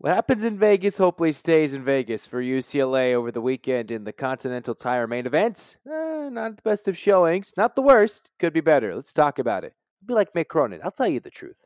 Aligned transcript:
What 0.00 0.14
happens 0.14 0.44
in 0.44 0.56
Vegas 0.56 0.96
hopefully 0.96 1.32
stays 1.32 1.74
in 1.74 1.84
Vegas 1.84 2.24
for 2.24 2.40
UCLA 2.40 3.14
over 3.14 3.32
the 3.32 3.40
weekend 3.40 3.90
in 3.90 4.04
the 4.04 4.12
Continental 4.12 4.76
Tire 4.76 5.08
main 5.08 5.26
event. 5.26 5.76
Eh, 5.88 6.28
not 6.30 6.54
the 6.54 6.62
best 6.62 6.86
of 6.86 6.96
showings, 6.96 7.52
not 7.56 7.74
the 7.74 7.82
worst. 7.82 8.30
Could 8.38 8.52
be 8.52 8.60
better. 8.60 8.94
Let's 8.94 9.12
talk 9.12 9.40
about 9.40 9.64
it. 9.64 9.74
Be 10.06 10.14
like 10.14 10.32
Mick 10.34 10.46
Cronin. 10.46 10.80
I'll 10.84 10.92
tell 10.92 11.08
you 11.08 11.18
the 11.18 11.30
truth. 11.30 11.56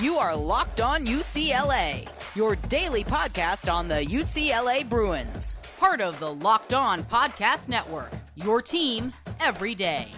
You 0.00 0.16
are 0.16 0.34
Locked 0.36 0.80
On 0.80 1.04
UCLA, 1.04 2.08
your 2.36 2.54
daily 2.54 3.02
podcast 3.02 3.72
on 3.72 3.88
the 3.88 4.04
UCLA 4.04 4.88
Bruins. 4.88 5.54
Part 5.76 6.00
of 6.00 6.20
the 6.20 6.32
Locked 6.32 6.72
On 6.72 7.02
Podcast 7.02 7.68
Network, 7.68 8.12
your 8.36 8.62
team 8.62 9.12
every 9.40 9.74
day. 9.74 10.08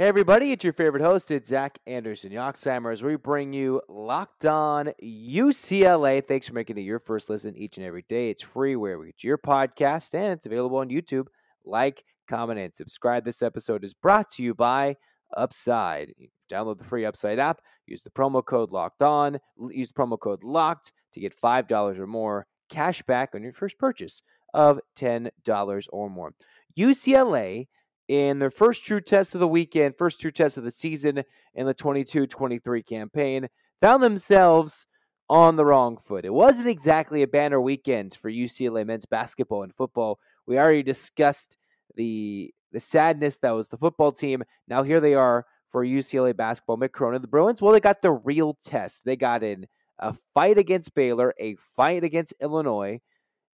Hey 0.00 0.06
everybody, 0.06 0.52
it's 0.52 0.64
your 0.64 0.72
favorite 0.72 1.02
host, 1.02 1.30
it's 1.30 1.50
Zach 1.50 1.78
Anderson 1.86 2.32
Yoxsimer, 2.32 2.90
as 2.90 3.02
we 3.02 3.16
bring 3.16 3.52
you 3.52 3.82
Locked 3.86 4.46
On 4.46 4.90
UCLA. 5.04 6.26
Thanks 6.26 6.48
for 6.48 6.54
making 6.54 6.78
it 6.78 6.84
your 6.84 7.00
first 7.00 7.28
listen 7.28 7.54
each 7.54 7.76
and 7.76 7.84
every 7.84 8.06
day. 8.08 8.30
It's 8.30 8.40
free 8.40 8.76
wherever 8.76 9.04
you 9.04 9.12
get 9.12 9.24
your 9.24 9.36
podcast, 9.36 10.14
and 10.14 10.32
it's 10.32 10.46
available 10.46 10.78
on 10.78 10.88
YouTube. 10.88 11.26
Like, 11.66 12.02
comment, 12.26 12.58
and 12.58 12.74
subscribe. 12.74 13.26
This 13.26 13.42
episode 13.42 13.84
is 13.84 13.92
brought 13.92 14.30
to 14.30 14.42
you 14.42 14.54
by 14.54 14.96
Upside. 15.36 16.14
Download 16.50 16.78
the 16.78 16.84
free 16.84 17.04
Upside 17.04 17.38
app, 17.38 17.60
use 17.86 18.02
the 18.02 18.08
promo 18.08 18.42
code 18.42 18.70
Locked 18.70 19.02
On, 19.02 19.38
use 19.68 19.88
the 19.88 20.02
promo 20.02 20.18
code 20.18 20.42
Locked 20.42 20.92
to 21.12 21.20
get 21.20 21.38
$5 21.38 21.98
or 21.98 22.06
more 22.06 22.46
cash 22.70 23.02
back 23.02 23.34
on 23.34 23.42
your 23.42 23.52
first 23.52 23.76
purchase 23.78 24.22
of 24.54 24.80
$10 24.98 25.86
or 25.92 26.08
more. 26.08 26.32
UCLA 26.78 27.66
in 28.10 28.40
their 28.40 28.50
first 28.50 28.84
true 28.84 29.00
test 29.00 29.36
of 29.36 29.40
the 29.40 29.46
weekend, 29.46 29.94
first 29.96 30.20
true 30.20 30.32
test 30.32 30.56
of 30.56 30.64
the 30.64 30.70
season 30.72 31.22
in 31.54 31.64
the 31.64 31.72
22 31.72 32.26
23 32.26 32.82
campaign, 32.82 33.48
found 33.80 34.02
themselves 34.02 34.84
on 35.28 35.54
the 35.54 35.64
wrong 35.64 35.96
foot. 35.96 36.24
It 36.24 36.34
wasn't 36.34 36.66
exactly 36.66 37.22
a 37.22 37.28
banner 37.28 37.60
weekend 37.60 38.18
for 38.20 38.28
UCLA 38.28 38.84
men's 38.84 39.06
basketball 39.06 39.62
and 39.62 39.72
football. 39.72 40.18
We 40.48 40.58
already 40.58 40.82
discussed 40.82 41.56
the 41.94 42.52
the 42.72 42.80
sadness 42.80 43.38
that 43.42 43.52
was 43.52 43.68
the 43.68 43.78
football 43.78 44.10
team. 44.10 44.42
Now 44.66 44.82
here 44.82 45.00
they 45.00 45.14
are 45.14 45.46
for 45.70 45.86
UCLA 45.86 46.36
basketball. 46.36 46.78
Mick 46.78 46.90
Cronin, 46.90 47.22
the 47.22 47.28
Bruins, 47.28 47.62
well, 47.62 47.72
they 47.72 47.78
got 47.78 48.02
the 48.02 48.10
real 48.10 48.58
test. 48.64 49.04
They 49.04 49.14
got 49.14 49.44
in 49.44 49.68
a 50.00 50.16
fight 50.34 50.58
against 50.58 50.96
Baylor, 50.96 51.32
a 51.38 51.54
fight 51.76 52.02
against 52.02 52.34
Illinois. 52.40 53.00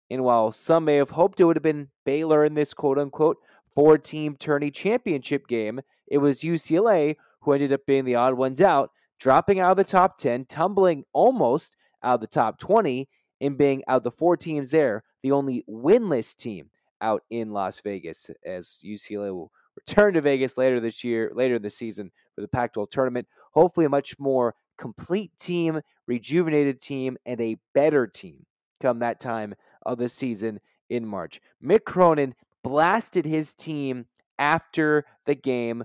And 0.09 0.25
while 0.25 0.51
some 0.51 0.87
may 0.87 0.97
have 0.97 1.11
hoped 1.11 1.41
it 1.41 1.45
would 1.45 1.57
have 1.57 1.63
been 1.63 1.91
Baylor 2.07 2.47
in 2.47 2.55
this 2.55 2.73
quote 2.73 2.99
unquote 2.99 3.37
four 3.77 3.99
team 3.99 4.35
tourney 4.37 4.73
championship 4.73 5.47
game, 5.47 5.81
it 6.09 6.19
was 6.19 6.41
UCLA 6.41 7.15
who 7.43 7.53
ended 7.53 7.73
up 7.73 7.87
being 7.87 8.05
the 8.05 8.17
odd 8.17 8.35
ones 8.35 8.61
out, 8.61 8.91
dropping 9.21 9.61
out 9.61 9.73
of 9.73 9.77
the 9.77 9.85
top 9.85 10.19
10, 10.19 10.47
tumbling 10.47 11.05
almost 11.13 11.77
out 12.03 12.15
of 12.15 12.21
the 12.23 12.27
top 12.27 12.59
20, 12.59 13.09
and 13.43 13.59
being 13.59 13.85
out 13.87 13.99
of 13.99 14.03
the 14.03 14.11
four 14.11 14.37
teams 14.37 14.71
there, 14.71 15.05
the 15.23 15.31
only 15.31 15.63
winless 15.69 16.35
team 16.35 16.71
out 17.03 17.23
in 17.31 17.53
Las 17.53 17.81
Vegas 17.81 18.31
as 18.45 18.81
UCLA 18.85 19.33
will 19.33 19.53
return 19.77 20.15
to 20.15 20.23
Vegas 20.23 20.57
later 20.57 20.81
this 20.81 21.05
year, 21.05 21.31
later 21.35 21.59
the 21.59 21.69
season 21.69 22.11
for 22.35 22.41
the 22.41 22.49
Pac 22.49 22.73
12 22.73 22.89
tournament. 22.91 23.29
Hopefully, 23.53 23.87
a 23.87 23.91
much 23.91 24.19
more 24.19 24.55
complete 24.79 25.31
team, 25.39 25.81
rejuvenated 26.07 26.81
team, 26.81 27.19
and 27.27 27.41
a 27.41 27.59
better 27.75 28.07
team 28.07 28.47
come 28.81 28.99
that 29.01 29.21
time 29.21 29.55
of 29.85 29.99
the 29.99 30.09
season 30.09 30.59
in 30.89 31.07
March. 31.07 31.41
Mick 31.63 31.85
Cronin 31.85 32.35
blasted 32.67 33.25
his 33.25 33.53
team 33.53 34.07
after 34.41 35.05
the 35.25 35.37
game 35.37 35.85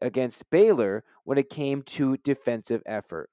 against 0.00 0.48
Baylor 0.48 1.02
when 1.24 1.38
it 1.38 1.50
came 1.50 1.82
to 1.82 2.16
defensive 2.18 2.82
effort. 2.86 3.30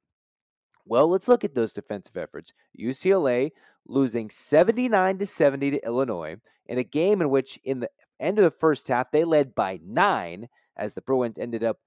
Well, 0.86 1.08
let's 1.08 1.28
look 1.28 1.44
at 1.44 1.54
those 1.54 1.74
defensive 1.74 2.18
efforts. 2.18 2.54
UCLA 2.80 3.52
losing 3.88 4.32
79 4.32 5.20
to 5.20 5.28
70 5.28 5.72
to 5.72 5.86
Illinois 5.86 6.38
in 6.66 6.80
a 6.80 6.84
game 6.84 7.22
in 7.22 7.30
which 7.30 7.60
in 7.64 7.82
the 7.82 7.90
end 8.20 8.40
of 8.40 8.46
the 8.46 8.58
first 8.60 8.88
half 8.88 9.12
they 9.12 9.26
led 9.26 9.54
by 9.54 9.80
9 9.86 10.48
as 10.76 10.96
the 10.96 11.02
Bruins 11.02 11.38
ended 11.38 11.64
up 11.64 11.78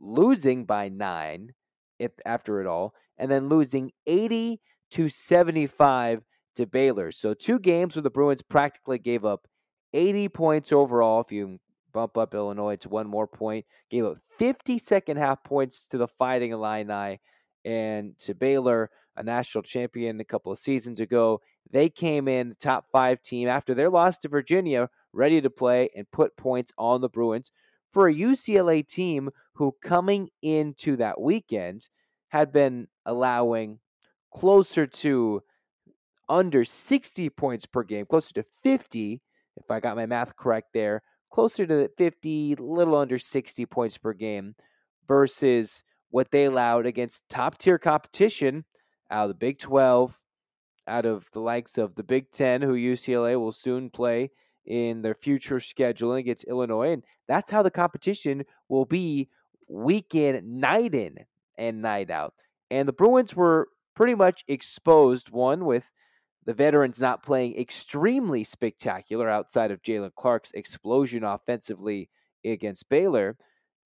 losing 0.00 0.64
by 0.64 0.88
9 0.88 1.52
if, 2.00 2.10
after 2.26 2.60
it 2.60 2.66
all 2.66 2.92
and 3.18 3.30
then 3.30 3.48
losing 3.48 3.92
80 4.08 4.60
to 4.90 5.08
75 5.08 6.22
to 6.56 6.66
Baylor. 6.66 7.12
So 7.12 7.34
two 7.34 7.60
games 7.60 7.94
where 7.94 8.02
the 8.02 8.10
Bruins 8.10 8.42
practically 8.42 8.98
gave 8.98 9.24
up 9.24 9.46
80 9.92 10.28
points 10.28 10.72
overall. 10.72 11.20
If 11.20 11.32
you 11.32 11.58
bump 11.92 12.16
up 12.16 12.34
Illinois 12.34 12.76
to 12.76 12.88
one 12.88 13.06
more 13.06 13.26
point, 13.26 13.66
gave 13.90 14.04
up 14.04 14.18
50 14.38 14.78
second 14.78 15.16
half 15.16 15.42
points 15.42 15.86
to 15.88 15.98
the 15.98 16.08
Fighting 16.08 16.52
Illini 16.52 17.20
and 17.64 18.18
to 18.18 18.34
Baylor, 18.34 18.90
a 19.16 19.22
national 19.22 19.62
champion 19.62 20.20
a 20.20 20.24
couple 20.24 20.52
of 20.52 20.58
seasons 20.58 21.00
ago. 21.00 21.40
They 21.70 21.88
came 21.88 22.28
in 22.28 22.56
top 22.58 22.86
five 22.90 23.22
team 23.22 23.48
after 23.48 23.74
their 23.74 23.90
loss 23.90 24.18
to 24.18 24.28
Virginia, 24.28 24.88
ready 25.12 25.40
to 25.40 25.50
play 25.50 25.90
and 25.94 26.10
put 26.10 26.36
points 26.36 26.72
on 26.78 27.00
the 27.00 27.08
Bruins 27.08 27.50
for 27.92 28.08
a 28.08 28.14
UCLA 28.14 28.86
team 28.86 29.30
who, 29.54 29.74
coming 29.82 30.30
into 30.42 30.96
that 30.96 31.20
weekend, 31.20 31.88
had 32.28 32.52
been 32.52 32.88
allowing 33.04 33.78
closer 34.32 34.86
to 34.86 35.42
under 36.28 36.64
60 36.64 37.28
points 37.30 37.66
per 37.66 37.82
game, 37.82 38.06
closer 38.06 38.32
to 38.34 38.44
50 38.62 39.20
if 39.60 39.70
I 39.70 39.80
got 39.80 39.96
my 39.96 40.06
math 40.06 40.36
correct 40.36 40.68
there, 40.74 41.02
closer 41.30 41.66
to 41.66 41.88
50, 41.96 42.56
little 42.58 42.96
under 42.96 43.18
60 43.18 43.66
points 43.66 43.98
per 43.98 44.12
game 44.12 44.54
versus 45.06 45.82
what 46.10 46.30
they 46.30 46.44
allowed 46.44 46.86
against 46.86 47.28
top 47.28 47.58
tier 47.58 47.78
competition 47.78 48.64
out 49.10 49.24
of 49.24 49.28
the 49.28 49.34
Big 49.34 49.58
12, 49.58 50.18
out 50.86 51.06
of 51.06 51.24
the 51.32 51.40
likes 51.40 51.78
of 51.78 51.94
the 51.94 52.02
Big 52.02 52.30
10, 52.32 52.62
who 52.62 52.74
UCLA 52.74 53.38
will 53.38 53.52
soon 53.52 53.90
play 53.90 54.30
in 54.66 55.02
their 55.02 55.14
future 55.14 55.58
scheduling 55.58 56.20
against 56.20 56.44
Illinois. 56.44 56.92
And 56.92 57.04
that's 57.28 57.50
how 57.50 57.62
the 57.62 57.70
competition 57.70 58.44
will 58.68 58.84
be 58.84 59.28
week 59.68 60.14
in, 60.14 60.60
night 60.60 60.94
in, 60.94 61.16
and 61.56 61.82
night 61.82 62.10
out. 62.10 62.34
And 62.70 62.88
the 62.88 62.92
Bruins 62.92 63.34
were 63.34 63.68
pretty 63.94 64.14
much 64.14 64.44
exposed, 64.48 65.30
one 65.30 65.64
with 65.64 65.84
the 66.46 66.54
veterans 66.54 67.00
not 67.00 67.22
playing 67.22 67.58
extremely 67.58 68.44
spectacular 68.44 69.28
outside 69.28 69.70
of 69.70 69.82
Jaylen 69.82 70.14
Clark's 70.14 70.52
explosion 70.52 71.24
offensively 71.24 72.08
against 72.44 72.88
Baylor. 72.88 73.36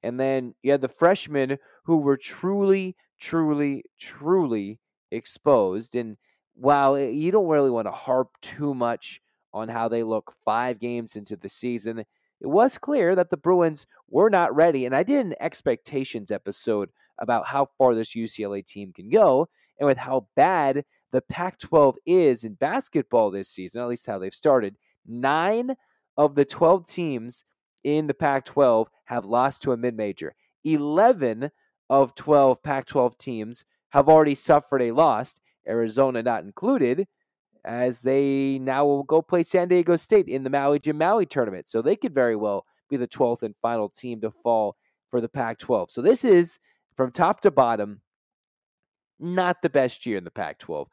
And 0.03 0.20
then 0.20 0.54
you 0.62 0.70
had 0.70 0.81
the 0.81 0.88
freshmen 0.88 1.59
who 1.84 1.97
were 1.97 2.16
truly, 2.16 2.97
truly, 3.20 3.84
truly 3.98 4.78
exposed. 5.10 5.94
And 5.94 6.16
while 6.54 6.98
you 6.98 7.31
don't 7.31 7.48
really 7.48 7.70
want 7.70 7.87
to 7.87 7.93
harp 7.93 8.28
too 8.41 8.75
much 8.75 9.20
on 9.53 9.69
how 9.69 9.88
they 9.88 10.03
look 10.03 10.34
five 10.44 10.78
games 10.78 11.16
into 11.16 11.37
the 11.37 11.48
season, 11.48 12.04
it 12.41 12.47
was 12.47 12.78
clear 12.78 13.14
that 13.14 13.31
the 13.31 13.37
Bruins 13.37 13.87
were 14.09 14.31
not 14.31 14.54
ready. 14.54 14.87
And 14.87 14.94
I 14.94 15.03
did 15.03 15.25
an 15.25 15.34
expectations 15.41 16.31
episode 16.31 16.91
about 17.19 17.47
how 17.47 17.69
far 17.78 17.94
this 17.94 18.14
UCLA 18.14 18.64
team 18.64 18.93
can 18.93 19.09
go 19.09 19.48
and 19.78 19.87
with 19.87 19.98
how 19.98 20.28
bad 20.37 20.84
the 21.14 21.22
Pac 21.22 21.60
12 21.60 21.97
is 22.06 22.42
in 22.42 22.54
basketball 22.54 23.30
this 23.30 23.48
season, 23.48 23.80
at 23.80 23.86
least 23.86 24.04
how 24.04 24.19
they've 24.19 24.34
started. 24.34 24.75
Nine 25.06 25.76
of 26.16 26.34
the 26.34 26.44
12 26.44 26.88
teams 26.88 27.44
in 27.84 28.08
the 28.08 28.14
Pac 28.14 28.44
12 28.47 28.88
have 29.04 29.25
lost 29.25 29.62
to 29.62 29.70
a 29.70 29.76
mid 29.76 29.97
major. 29.97 30.34
11 30.64 31.52
of 31.88 32.16
12 32.16 32.60
Pac 32.64 32.86
12 32.86 33.16
teams 33.16 33.64
have 33.91 34.08
already 34.08 34.34
suffered 34.34 34.82
a 34.82 34.91
loss, 34.91 35.38
Arizona 35.69 36.20
not 36.20 36.42
included, 36.42 37.06
as 37.64 38.00
they 38.00 38.58
now 38.61 38.84
will 38.84 39.05
go 39.05 39.22
play 39.22 39.44
San 39.44 39.69
Diego 39.69 39.94
State 39.94 40.26
in 40.26 40.43
the 40.43 40.50
Maui 40.50 40.81
Jim 40.81 40.99
Maui 40.99 41.26
tournament. 41.26 41.69
So 41.69 41.81
they 41.81 41.94
could 41.94 42.12
very 42.12 42.34
well 42.34 42.66
be 42.90 42.96
the 42.96 43.06
12th 43.06 43.44
and 43.44 43.55
final 43.62 43.88
team 43.88 44.20
to 44.22 44.32
fall 44.32 44.75
for 45.12 45.20
the 45.20 45.28
Pac 45.28 45.61
12. 45.61 45.93
So 45.93 46.02
this 46.02 46.25
is 46.25 46.58
from 46.96 47.12
top 47.12 47.40
to 47.43 47.52
bottom 47.52 48.00
not 49.19 49.62
the 49.62 49.70
best 49.70 50.06
year 50.06 50.19
in 50.19 50.25
the 50.25 50.31
Pac 50.31 50.58
12. 50.58 50.88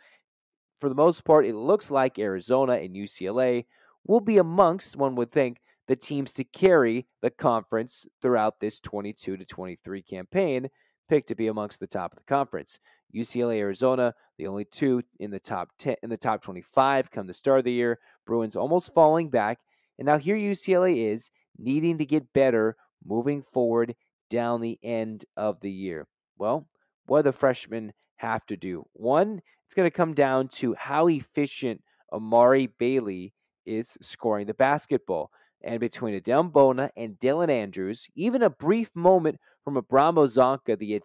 For 0.79 0.89
the 0.89 0.95
most 0.95 1.23
part, 1.23 1.45
it 1.45 1.55
looks 1.55 1.91
like 1.91 2.17
Arizona 2.17 2.73
and 2.73 2.95
UCLA 2.95 3.65
will 4.05 4.19
be 4.19 4.37
amongst, 4.37 4.95
one 4.95 5.15
would 5.15 5.31
think, 5.31 5.57
the 5.87 5.95
teams 5.95 6.33
to 6.33 6.43
carry 6.43 7.07
the 7.21 7.29
conference 7.29 8.05
throughout 8.21 8.59
this 8.59 8.79
22 8.79 9.37
to 9.37 9.45
23 9.45 10.01
campaign, 10.01 10.69
picked 11.09 11.27
to 11.27 11.35
be 11.35 11.47
amongst 11.47 11.79
the 11.79 11.87
top 11.87 12.13
of 12.13 12.17
the 12.17 12.23
conference. 12.23 12.79
UCLA, 13.13 13.57
Arizona, 13.57 14.13
the 14.37 14.47
only 14.47 14.65
two 14.65 15.03
in 15.19 15.31
the 15.31 15.39
top 15.39 15.69
10 15.79 15.97
in 16.01 16.09
the 16.09 16.17
top 16.17 16.41
25 16.41 17.11
come 17.11 17.27
the 17.27 17.33
start 17.33 17.59
of 17.59 17.65
the 17.65 17.71
year. 17.71 17.99
Bruins 18.25 18.55
almost 18.55 18.93
falling 18.93 19.29
back, 19.29 19.59
and 19.99 20.05
now 20.05 20.17
here 20.17 20.37
UCLA 20.37 21.11
is 21.11 21.29
needing 21.57 21.97
to 21.97 22.05
get 22.05 22.33
better 22.33 22.75
moving 23.05 23.43
forward 23.51 23.95
down 24.29 24.61
the 24.61 24.79
end 24.81 25.25
of 25.35 25.59
the 25.59 25.71
year. 25.71 26.07
Well, 26.37 26.67
what 27.05 27.19
are 27.19 27.23
the 27.23 27.33
freshmen 27.33 27.91
have 28.21 28.45
to 28.45 28.55
do. 28.55 28.85
One, 28.93 29.41
it's 29.65 29.75
going 29.75 29.89
to 29.89 29.95
come 29.95 30.13
down 30.13 30.47
to 30.59 30.75
how 30.75 31.07
efficient 31.07 31.81
Amari 32.13 32.69
Bailey 32.77 33.33
is 33.65 33.97
scoring 34.01 34.47
the 34.47 34.53
basketball. 34.53 35.31
And 35.63 35.79
between 35.79 36.19
Adem 36.19 36.51
Bona 36.51 36.89
and 36.97 37.19
Dylan 37.19 37.49
Andrews, 37.49 38.07
even 38.15 38.41
a 38.41 38.49
brief 38.49 38.89
moment 38.95 39.39
from 39.63 39.75
Abramo 39.75 40.25
Zonka, 40.27 40.77
the, 40.77 41.01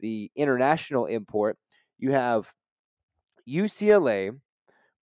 the 0.00 0.30
international 0.34 1.06
import, 1.06 1.56
you 1.98 2.12
have 2.12 2.52
UCLA 3.48 4.36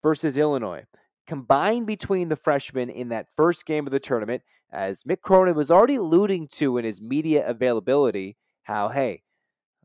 versus 0.02 0.36
Illinois. 0.36 0.84
Combined 1.26 1.86
between 1.86 2.28
the 2.28 2.36
freshmen 2.36 2.90
in 2.90 3.08
that 3.10 3.28
first 3.36 3.64
game 3.64 3.86
of 3.86 3.92
the 3.92 4.00
tournament, 4.00 4.42
as 4.72 5.04
Mick 5.04 5.20
Cronin 5.22 5.54
was 5.54 5.70
already 5.70 5.96
alluding 5.96 6.48
to 6.48 6.78
in 6.78 6.84
his 6.84 7.00
media 7.00 7.46
availability, 7.46 8.36
how, 8.64 8.88
hey, 8.88 9.22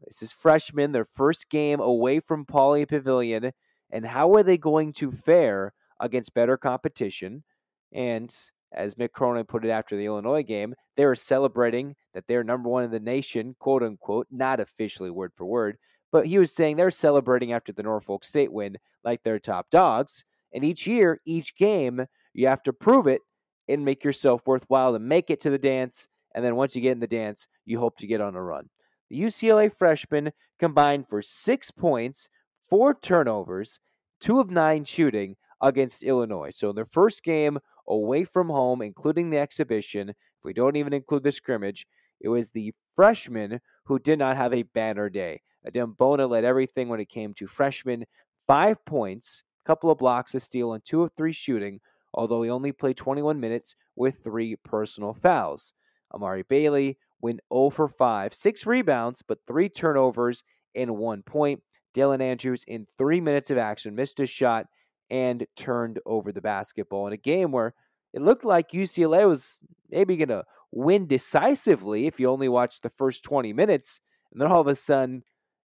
this 0.05 0.21
is 0.21 0.31
freshmen, 0.31 0.91
their 0.91 1.07
first 1.15 1.49
game 1.49 1.79
away 1.79 2.19
from 2.19 2.45
Pauley 2.45 2.87
Pavilion, 2.87 3.51
and 3.89 4.05
how 4.05 4.33
are 4.35 4.43
they 4.43 4.57
going 4.57 4.93
to 4.93 5.11
fare 5.11 5.73
against 5.99 6.33
better 6.33 6.57
competition? 6.57 7.43
And 7.91 8.33
as 8.73 8.95
Mick 8.95 9.11
Cronin 9.11 9.45
put 9.45 9.65
it 9.65 9.69
after 9.69 9.95
the 9.95 10.05
Illinois 10.05 10.43
game, 10.43 10.75
they 10.95 11.05
were 11.05 11.15
celebrating 11.15 11.95
that 12.13 12.25
they're 12.27 12.43
number 12.43 12.69
one 12.69 12.83
in 12.83 12.91
the 12.91 12.99
nation, 12.99 13.55
quote 13.59 13.83
unquote, 13.83 14.27
not 14.29 14.59
officially 14.59 15.09
word 15.09 15.31
for 15.35 15.45
word, 15.45 15.77
but 16.11 16.25
he 16.25 16.37
was 16.37 16.53
saying 16.53 16.75
they're 16.75 16.91
celebrating 16.91 17.53
after 17.53 17.71
the 17.71 17.83
Norfolk 17.83 18.23
State 18.23 18.51
win 18.51 18.77
like 19.03 19.23
they're 19.23 19.39
top 19.39 19.69
dogs. 19.69 20.23
And 20.53 20.63
each 20.63 20.87
year, 20.87 21.19
each 21.25 21.55
game, 21.55 22.05
you 22.33 22.47
have 22.47 22.63
to 22.63 22.73
prove 22.73 23.07
it 23.07 23.21
and 23.67 23.83
make 23.83 24.03
yourself 24.03 24.41
worthwhile 24.45 24.93
to 24.93 24.99
make 24.99 25.29
it 25.29 25.39
to 25.41 25.49
the 25.49 25.57
dance. 25.57 26.07
And 26.35 26.43
then 26.43 26.55
once 26.55 26.75
you 26.75 26.81
get 26.81 26.93
in 26.93 26.99
the 26.99 27.07
dance, 27.07 27.47
you 27.65 27.79
hope 27.79 27.97
to 27.97 28.07
get 28.07 28.21
on 28.21 28.35
a 28.35 28.41
run. 28.41 28.69
The 29.09 29.19
UCLA 29.21 29.71
freshmen 29.73 30.31
combined 30.59 31.07
for 31.07 31.21
six 31.21 31.71
points, 31.71 32.29
four 32.69 32.93
turnovers, 32.93 33.79
two 34.19 34.39
of 34.39 34.51
nine 34.51 34.83
shooting 34.83 35.35
against 35.61 36.03
Illinois. 36.03 36.51
So 36.51 36.69
in 36.69 36.75
their 36.75 36.85
first 36.85 37.23
game 37.23 37.59
away 37.87 38.25
from 38.25 38.49
home, 38.49 38.81
including 38.81 39.29
the 39.29 39.37
exhibition, 39.37 40.09
if 40.09 40.15
we 40.43 40.53
don't 40.53 40.75
even 40.75 40.93
include 40.93 41.23
the 41.23 41.31
scrimmage, 41.31 41.87
it 42.19 42.29
was 42.29 42.49
the 42.49 42.73
freshmen 42.95 43.59
who 43.85 43.99
did 43.99 44.19
not 44.19 44.37
have 44.37 44.53
a 44.53 44.63
banner 44.63 45.09
day. 45.09 45.41
Adem 45.65 45.95
Bona 45.97 46.27
led 46.27 46.43
everything 46.43 46.89
when 46.89 46.99
it 46.99 47.09
came 47.09 47.33
to 47.35 47.47
freshmen. 47.47 48.05
Five 48.45 48.83
points, 48.85 49.43
a 49.63 49.67
couple 49.67 49.89
of 49.89 49.97
blocks, 49.97 50.35
a 50.35 50.39
steal, 50.39 50.73
and 50.73 50.83
two 50.83 51.03
of 51.03 51.11
three 51.13 51.33
shooting, 51.33 51.79
although 52.13 52.41
he 52.41 52.49
only 52.49 52.71
played 52.71 52.97
21 52.97 53.39
minutes 53.39 53.75
with 53.95 54.23
three 54.23 54.55
personal 54.63 55.13
fouls. 55.13 55.73
Amari 56.13 56.43
Bailey 56.43 56.97
went 57.21 57.39
0 57.53 57.69
for 57.69 57.87
5, 57.87 58.33
six 58.33 58.65
rebounds, 58.65 59.23
but 59.27 59.39
three 59.47 59.69
turnovers 59.69 60.43
and 60.75 60.97
one 60.97 61.23
point. 61.23 61.61
Dylan 61.95 62.21
Andrews, 62.21 62.63
in 62.67 62.85
three 62.97 63.19
minutes 63.19 63.49
of 63.49 63.57
action, 63.57 63.95
missed 63.95 64.19
a 64.19 64.27
shot 64.27 64.67
and 65.09 65.47
turned 65.55 65.99
over 66.05 66.31
the 66.31 66.41
basketball 66.41 67.07
in 67.07 67.13
a 67.13 67.17
game 67.17 67.51
where 67.51 67.73
it 68.13 68.21
looked 68.21 68.45
like 68.45 68.71
UCLA 68.71 69.27
was 69.27 69.59
maybe 69.89 70.17
going 70.17 70.27
to 70.29 70.43
win 70.71 71.07
decisively 71.07 72.05
if 72.05 72.19
you 72.19 72.29
only 72.29 72.49
watched 72.49 72.83
the 72.83 72.91
first 72.97 73.23
20 73.23 73.53
minutes. 73.53 73.99
And 74.31 74.41
then 74.41 74.51
all 74.51 74.61
of 74.61 74.67
a 74.67 74.75
sudden, 74.75 75.23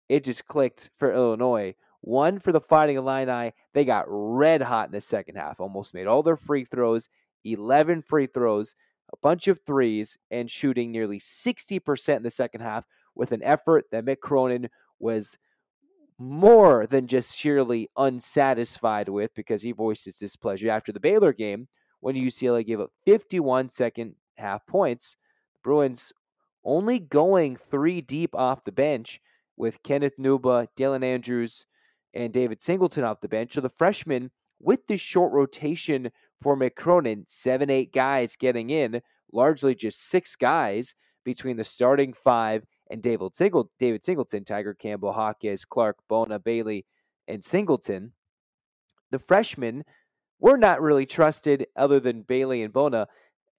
it 0.07 0.23
just 0.23 0.45
clicked 0.45 0.89
for 0.97 1.11
Illinois. 1.11 1.75
One 2.01 2.39
for 2.39 2.51
the 2.51 2.61
Fighting 2.61 2.97
Illini. 2.97 3.53
They 3.73 3.85
got 3.85 4.05
red 4.07 4.61
hot 4.61 4.87
in 4.87 4.93
the 4.93 5.01
second 5.01 5.35
half, 5.35 5.59
almost 5.59 5.93
made 5.93 6.07
all 6.07 6.23
their 6.23 6.37
free 6.37 6.65
throws, 6.65 7.09
11 7.43 8.03
free 8.03 8.27
throws, 8.27 8.75
a 9.11 9.17
bunch 9.21 9.47
of 9.47 9.59
threes, 9.65 10.17
and 10.31 10.49
shooting 10.49 10.91
nearly 10.91 11.19
60% 11.19 12.17
in 12.17 12.23
the 12.23 12.31
second 12.31 12.61
half 12.61 12.85
with 13.15 13.31
an 13.31 13.43
effort 13.43 13.85
that 13.91 14.05
Mick 14.05 14.19
Cronin 14.19 14.69
was 14.99 15.37
more 16.17 16.85
than 16.85 17.07
just 17.07 17.35
sheerly 17.35 17.89
unsatisfied 17.97 19.07
with 19.07 19.33
because 19.35 19.61
he 19.61 19.71
voiced 19.71 20.05
his 20.05 20.17
displeasure 20.17 20.69
after 20.69 20.91
the 20.91 20.99
Baylor 20.99 21.33
game 21.33 21.67
when 22.01 22.15
UCLA 22.15 22.65
gave 22.65 22.81
up 22.81 22.91
51 23.05 23.69
second 23.69 24.15
half 24.37 24.65
points. 24.67 25.15
Bruins 25.63 26.11
only 26.63 26.99
going 26.99 27.55
three 27.55 28.01
deep 28.01 28.35
off 28.35 28.63
the 28.63 28.71
bench 28.71 29.21
with 29.55 29.81
Kenneth 29.83 30.17
Nwuba, 30.19 30.67
Dylan 30.77 31.03
Andrews, 31.03 31.65
and 32.13 32.33
David 32.33 32.61
Singleton 32.61 33.03
off 33.03 33.21
the 33.21 33.27
bench. 33.27 33.53
So 33.53 33.61
the 33.61 33.69
freshmen, 33.69 34.31
with 34.59 34.87
this 34.87 35.01
short 35.01 35.31
rotation 35.31 36.11
for 36.41 36.57
Mick 36.57 36.75
Cronin, 36.75 37.23
seven, 37.27 37.69
eight 37.69 37.93
guys 37.93 38.35
getting 38.35 38.69
in, 38.69 39.01
largely 39.31 39.75
just 39.75 40.09
six 40.09 40.35
guys 40.35 40.95
between 41.23 41.57
the 41.57 41.63
starting 41.63 42.13
five 42.13 42.65
and 42.89 43.01
David, 43.01 43.35
Single, 43.35 43.69
David 43.77 44.03
Singleton, 44.03 44.43
Tiger 44.43 44.73
Campbell, 44.73 45.13
Jaquez, 45.13 45.65
Clark, 45.65 45.97
Bona, 46.07 46.39
Bailey, 46.39 46.85
and 47.27 47.43
Singleton. 47.43 48.13
The 49.11 49.19
freshmen 49.19 49.83
were 50.39 50.57
not 50.57 50.81
really 50.81 51.05
trusted 51.05 51.67
other 51.75 51.99
than 51.99 52.23
Bailey 52.23 52.63
and 52.63 52.73
Bona, 52.73 53.07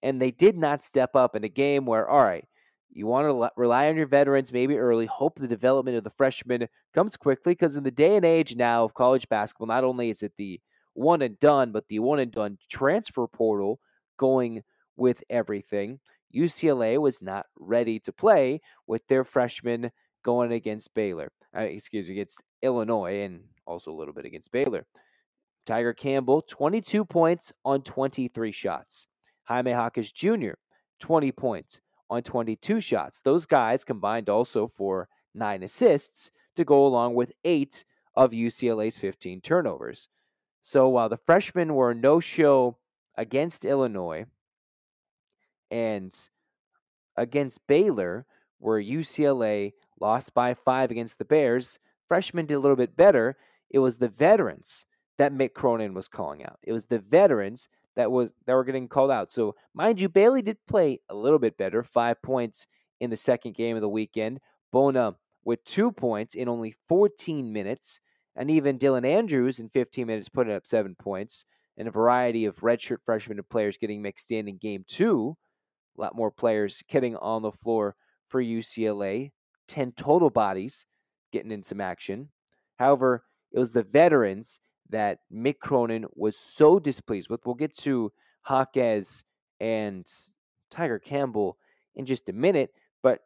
and 0.03 0.21
they 0.21 0.31
did 0.31 0.57
not 0.57 0.83
step 0.83 1.15
up 1.15 1.35
in 1.35 1.43
a 1.43 1.49
game 1.49 1.85
where, 1.85 2.09
all 2.09 2.23
right, 2.23 2.45
you 2.93 3.07
want 3.07 3.29
to 3.29 3.49
rely 3.55 3.87
on 3.87 3.95
your 3.95 4.07
veterans 4.07 4.51
maybe 4.51 4.77
early, 4.77 5.05
hope 5.05 5.39
the 5.39 5.47
development 5.47 5.97
of 5.97 6.03
the 6.03 6.09
freshmen 6.09 6.67
comes 6.93 7.15
quickly 7.15 7.53
because 7.53 7.77
in 7.77 7.83
the 7.83 7.91
day 7.91 8.17
and 8.17 8.25
age 8.25 8.55
now 8.55 8.83
of 8.83 8.93
college 8.93 9.29
basketball, 9.29 9.67
not 9.67 9.85
only 9.85 10.09
is 10.09 10.23
it 10.23 10.33
the 10.37 10.59
one 10.93 11.21
and 11.21 11.39
done, 11.39 11.71
but 11.71 11.87
the 11.87 11.99
one 11.99 12.19
and 12.19 12.31
done 12.31 12.57
transfer 12.69 13.27
portal 13.27 13.79
going 14.17 14.63
with 14.97 15.23
everything. 15.29 15.99
UCLA 16.35 16.97
was 16.99 17.21
not 17.21 17.45
ready 17.57 17.99
to 17.99 18.11
play 18.11 18.61
with 18.87 19.05
their 19.07 19.23
freshman 19.23 19.91
going 20.23 20.51
against 20.51 20.93
Baylor. 20.93 21.31
Uh, 21.55 21.61
excuse 21.61 22.07
me, 22.07 22.13
against 22.13 22.39
Illinois 22.61 23.23
and 23.23 23.43
also 23.65 23.91
a 23.91 23.93
little 23.93 24.13
bit 24.13 24.25
against 24.25 24.51
Baylor. 24.51 24.85
Tiger 25.65 25.93
Campbell, 25.93 26.41
22 26.41 27.05
points 27.05 27.53
on 27.65 27.81
23 27.81 28.51
shots. 28.51 29.07
Jaime 29.43 29.71
Jaquez 29.71 30.11
Jr., 30.11 30.53
20 30.99 31.31
points 31.31 31.81
on 32.09 32.23
22 32.23 32.79
shots. 32.79 33.21
Those 33.23 33.45
guys 33.45 33.83
combined 33.83 34.29
also 34.29 34.67
for 34.67 35.07
nine 35.33 35.63
assists 35.63 36.31
to 36.55 36.65
go 36.65 36.85
along 36.85 37.15
with 37.15 37.31
eight 37.43 37.83
of 38.15 38.31
UCLA's 38.31 38.97
15 38.97 39.41
turnovers. 39.41 40.07
So 40.61 40.87
while 40.89 41.09
the 41.09 41.17
freshmen 41.17 41.73
were 41.73 41.93
no 41.93 42.19
show 42.19 42.77
against 43.15 43.65
Illinois 43.65 44.25
and 45.69 46.15
against 47.17 47.65
Baylor, 47.67 48.25
where 48.59 48.81
UCLA 48.81 49.73
lost 49.99 50.33
by 50.33 50.53
five 50.53 50.91
against 50.91 51.17
the 51.17 51.25
Bears, 51.25 51.79
freshmen 52.07 52.45
did 52.45 52.55
a 52.55 52.59
little 52.59 52.77
bit 52.77 52.95
better. 52.95 53.37
It 53.69 53.79
was 53.79 53.97
the 53.97 54.09
veterans 54.09 54.85
that 55.17 55.33
Mick 55.33 55.53
Cronin 55.53 55.93
was 55.93 56.07
calling 56.07 56.43
out. 56.43 56.59
It 56.63 56.73
was 56.73 56.85
the 56.85 56.99
veterans 56.99 57.67
that 57.95 58.11
was 58.11 58.33
that 58.45 58.53
were 58.53 58.63
getting 58.63 58.87
called 58.87 59.11
out. 59.11 59.31
So 59.31 59.55
mind 59.73 59.99
you, 59.99 60.09
Bailey 60.09 60.41
did 60.41 60.57
play 60.67 60.99
a 61.09 61.15
little 61.15 61.39
bit 61.39 61.57
better, 61.57 61.83
five 61.83 62.21
points 62.21 62.67
in 62.99 63.09
the 63.09 63.17
second 63.17 63.55
game 63.55 63.75
of 63.75 63.81
the 63.81 63.89
weekend. 63.89 64.39
Bona 64.71 65.15
with 65.43 65.63
two 65.65 65.91
points 65.91 66.35
in 66.35 66.47
only 66.47 66.75
14 66.87 67.51
minutes, 67.51 67.99
and 68.35 68.49
even 68.49 68.77
Dylan 68.77 69.05
Andrews 69.05 69.59
in 69.59 69.69
15 69.69 70.07
minutes 70.07 70.29
putting 70.29 70.53
up 70.53 70.65
seven 70.65 70.95
points, 70.99 71.45
and 71.77 71.87
a 71.87 71.91
variety 71.91 72.45
of 72.45 72.57
redshirt 72.57 72.97
freshmen 73.05 73.37
and 73.37 73.49
players 73.49 73.77
getting 73.77 74.01
mixed 74.01 74.31
in 74.31 74.47
in 74.47 74.57
game 74.57 74.83
two. 74.87 75.35
A 75.97 76.01
lot 76.01 76.15
more 76.15 76.31
players 76.31 76.81
getting 76.89 77.15
on 77.17 77.41
the 77.41 77.51
floor 77.51 77.95
for 78.29 78.41
UCLA. 78.41 79.31
10 79.67 79.93
total 79.93 80.29
bodies 80.29 80.85
getting 81.31 81.51
in 81.51 81.63
some 81.63 81.81
action. 81.81 82.29
However, 82.77 83.23
it 83.51 83.59
was 83.59 83.73
the 83.73 83.83
veterans 83.83 84.59
that 84.89 85.19
Mick 85.33 85.59
Cronin 85.59 86.05
was 86.13 86.37
so 86.37 86.79
displeased 86.79 87.29
with. 87.29 87.41
We'll 87.45 87.55
get 87.55 87.75
to 87.79 88.11
Jaquez 88.49 89.23
and 89.59 90.05
Tiger 90.69 90.99
Campbell 90.99 91.57
in 91.95 92.05
just 92.05 92.29
a 92.29 92.33
minute, 92.33 92.71
but 93.01 93.19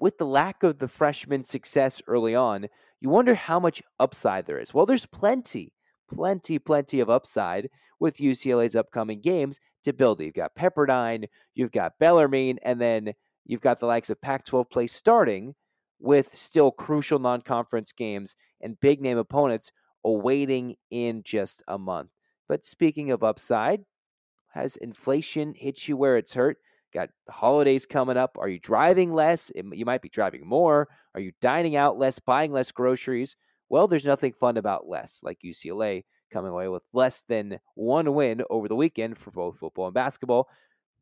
with 0.00 0.18
the 0.18 0.26
lack 0.26 0.62
of 0.62 0.78
the 0.78 0.88
freshman 0.88 1.44
success 1.44 2.02
early 2.06 2.34
on, 2.34 2.66
you 3.00 3.08
wonder 3.08 3.34
how 3.34 3.60
much 3.60 3.82
upside 4.00 4.46
there 4.46 4.58
is. 4.58 4.72
Well, 4.72 4.86
there's 4.86 5.06
plenty, 5.06 5.72
plenty, 6.12 6.58
plenty 6.58 7.00
of 7.00 7.10
upside 7.10 7.68
with 8.00 8.18
UCLA's 8.18 8.76
upcoming 8.76 9.20
games 9.20 9.58
to 9.84 9.92
build. 9.92 10.20
You've 10.20 10.34
got 10.34 10.54
Pepperdine, 10.54 11.26
you've 11.54 11.72
got 11.72 11.98
Bellarmine, 12.00 12.58
and 12.62 12.80
then 12.80 13.12
you've 13.44 13.60
got 13.60 13.78
the 13.78 13.86
likes 13.86 14.10
of 14.10 14.20
Pac 14.20 14.44
12 14.44 14.68
play 14.70 14.86
starting 14.86 15.54
with 15.98 16.28
still 16.34 16.70
crucial 16.70 17.18
non 17.18 17.40
conference 17.42 17.92
games 17.92 18.34
and 18.60 18.80
big 18.80 19.00
name 19.00 19.18
opponents 19.18 19.70
awaiting 20.04 20.76
in 20.90 21.22
just 21.22 21.62
a 21.68 21.78
month. 21.78 22.10
But 22.48 22.64
speaking 22.64 23.10
of 23.10 23.22
upside, 23.24 23.84
has 24.52 24.76
inflation 24.76 25.54
hit 25.54 25.86
you 25.86 25.96
where 25.96 26.16
it's 26.16 26.34
hurt? 26.34 26.58
Got 26.96 27.10
holidays 27.28 27.84
coming 27.84 28.16
up. 28.16 28.38
Are 28.38 28.48
you 28.48 28.58
driving 28.58 29.12
less? 29.12 29.52
You 29.54 29.84
might 29.84 30.00
be 30.00 30.08
driving 30.08 30.46
more. 30.46 30.88
Are 31.14 31.20
you 31.20 31.30
dining 31.42 31.76
out 31.76 31.98
less, 31.98 32.18
buying 32.18 32.52
less 32.52 32.72
groceries? 32.72 33.36
Well, 33.68 33.86
there's 33.86 34.06
nothing 34.06 34.32
fun 34.32 34.56
about 34.56 34.88
less, 34.88 35.20
like 35.22 35.40
UCLA 35.44 36.04
coming 36.32 36.52
away 36.52 36.68
with 36.68 36.84
less 36.94 37.22
than 37.28 37.60
one 37.74 38.14
win 38.14 38.42
over 38.48 38.66
the 38.66 38.74
weekend 38.74 39.18
for 39.18 39.30
both 39.30 39.58
football 39.58 39.88
and 39.88 39.94
basketball. 39.94 40.48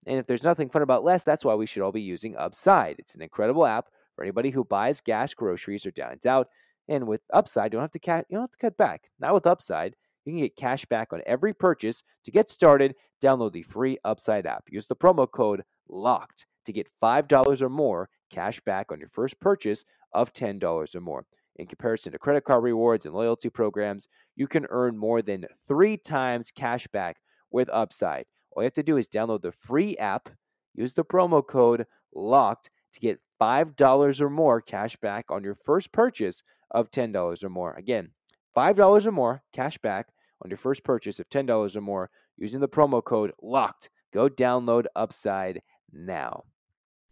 And 0.04 0.18
if 0.18 0.26
there's 0.26 0.42
nothing 0.42 0.68
fun 0.68 0.82
about 0.82 1.04
less, 1.04 1.22
that's 1.22 1.44
why 1.44 1.54
we 1.54 1.64
should 1.64 1.82
all 1.82 1.92
be 1.92 2.02
using 2.02 2.36
Upside. 2.36 2.96
It's 2.98 3.14
an 3.14 3.22
incredible 3.22 3.64
app 3.64 3.86
for 4.16 4.24
anybody 4.24 4.50
who 4.50 4.64
buys 4.64 5.00
gas, 5.00 5.32
groceries, 5.32 5.86
or 5.86 5.92
dines 5.92 6.26
out. 6.26 6.48
And 6.88 7.06
with 7.06 7.20
Upside, 7.32 7.72
you 7.72 7.76
don't 7.76 7.84
have 7.84 7.92
to 7.92 8.00
cut 8.00 8.26
you 8.28 8.34
don't 8.34 8.42
have 8.42 8.50
to 8.50 8.58
cut 8.58 8.76
back. 8.76 9.10
Not 9.20 9.32
with 9.32 9.46
Upside. 9.46 9.94
You 10.24 10.32
can 10.32 10.40
get 10.40 10.56
cash 10.56 10.84
back 10.86 11.12
on 11.12 11.22
every 11.24 11.54
purchase. 11.54 12.02
To 12.24 12.32
get 12.32 12.48
started, 12.48 12.96
download 13.22 13.52
the 13.52 13.62
free 13.62 13.96
Upside 14.04 14.44
app. 14.44 14.64
Use 14.68 14.86
the 14.88 14.96
promo 14.96 15.30
code 15.30 15.62
LOCKED 15.88 16.47
to 16.64 16.73
get 16.73 16.88
$5 17.03 17.62
or 17.62 17.69
more 17.69 18.09
cash 18.31 18.61
back 18.61 18.91
on 18.91 18.99
your 18.99 19.09
first 19.09 19.38
purchase 19.41 19.85
of 20.12 20.33
$10 20.33 20.95
or 20.95 21.00
more. 21.00 21.26
In 21.57 21.67
comparison 21.67 22.12
to 22.12 22.19
credit 22.19 22.45
card 22.45 22.64
rewards 22.64 23.07
and 23.07 23.14
loyalty 23.14 23.49
programs, 23.49 24.09
you 24.35 24.47
can 24.47 24.67
earn 24.71 24.97
more 24.97 25.23
than 25.23 25.47
three 25.69 25.97
times 25.97 26.50
cash 26.50 26.87
back 26.88 27.19
with 27.50 27.69
Upside. 27.73 28.26
All 28.50 28.62
you 28.62 28.67
have 28.67 28.75
to 28.75 28.83
do 28.83 28.97
is 28.97 29.07
download 29.07 29.43
the 29.43 29.53
free 29.53 29.97
app, 29.99 30.29
use 30.75 30.93
the 30.93 31.05
promo 31.05 31.47
code 31.47 31.87
LOCKED 32.14 32.71
to 32.95 33.00
get 33.00 33.21
$5 33.41 34.21
or 34.21 34.31
more 34.31 34.61
cash 34.61 34.97
back 34.97 35.26
on 35.31 35.45
your 35.45 35.57
first 35.64 35.93
purchase 35.93 36.43
of 36.71 36.91
$10 36.91 37.45
or 37.45 37.49
more. 37.49 37.75
Again, 37.75 38.11
$5 38.57 39.07
or 39.07 39.12
more 39.12 39.43
cash 39.53 39.79
back 39.79 40.09
on 40.43 40.50
your 40.50 40.59
first 40.59 40.85
purchase 40.85 41.21
of 41.21 41.29
$10 41.29 41.76
or 41.76 41.81
more 41.81 42.11
using 42.37 42.61
the 42.61 42.69
promo 42.69 43.03
code 43.03 43.33
LOCKED. 43.43 43.88
Go 44.12 44.29
download 44.29 44.87
Upside 44.95 45.61
now. 45.94 46.44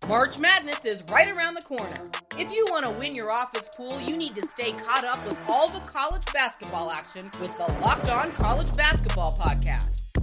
March 0.08 0.38
Madness 0.38 0.84
is 0.84 1.02
right 1.10 1.30
around 1.30 1.54
the 1.54 1.62
corner. 1.62 2.10
If 2.36 2.50
you 2.52 2.66
want 2.70 2.84
to 2.84 2.90
win 2.90 3.14
your 3.14 3.30
office 3.30 3.68
pool, 3.76 4.00
you 4.00 4.16
need 4.16 4.34
to 4.34 4.42
stay 4.48 4.72
caught 4.72 5.04
up 5.04 5.24
with 5.26 5.38
all 5.48 5.68
the 5.68 5.80
college 5.80 6.24
basketball 6.32 6.90
action 6.90 7.30
with 7.40 7.56
the 7.56 7.72
Locked 7.80 8.08
On 8.08 8.32
College 8.32 8.74
Basketball 8.76 9.38
Podcast. 9.40 10.02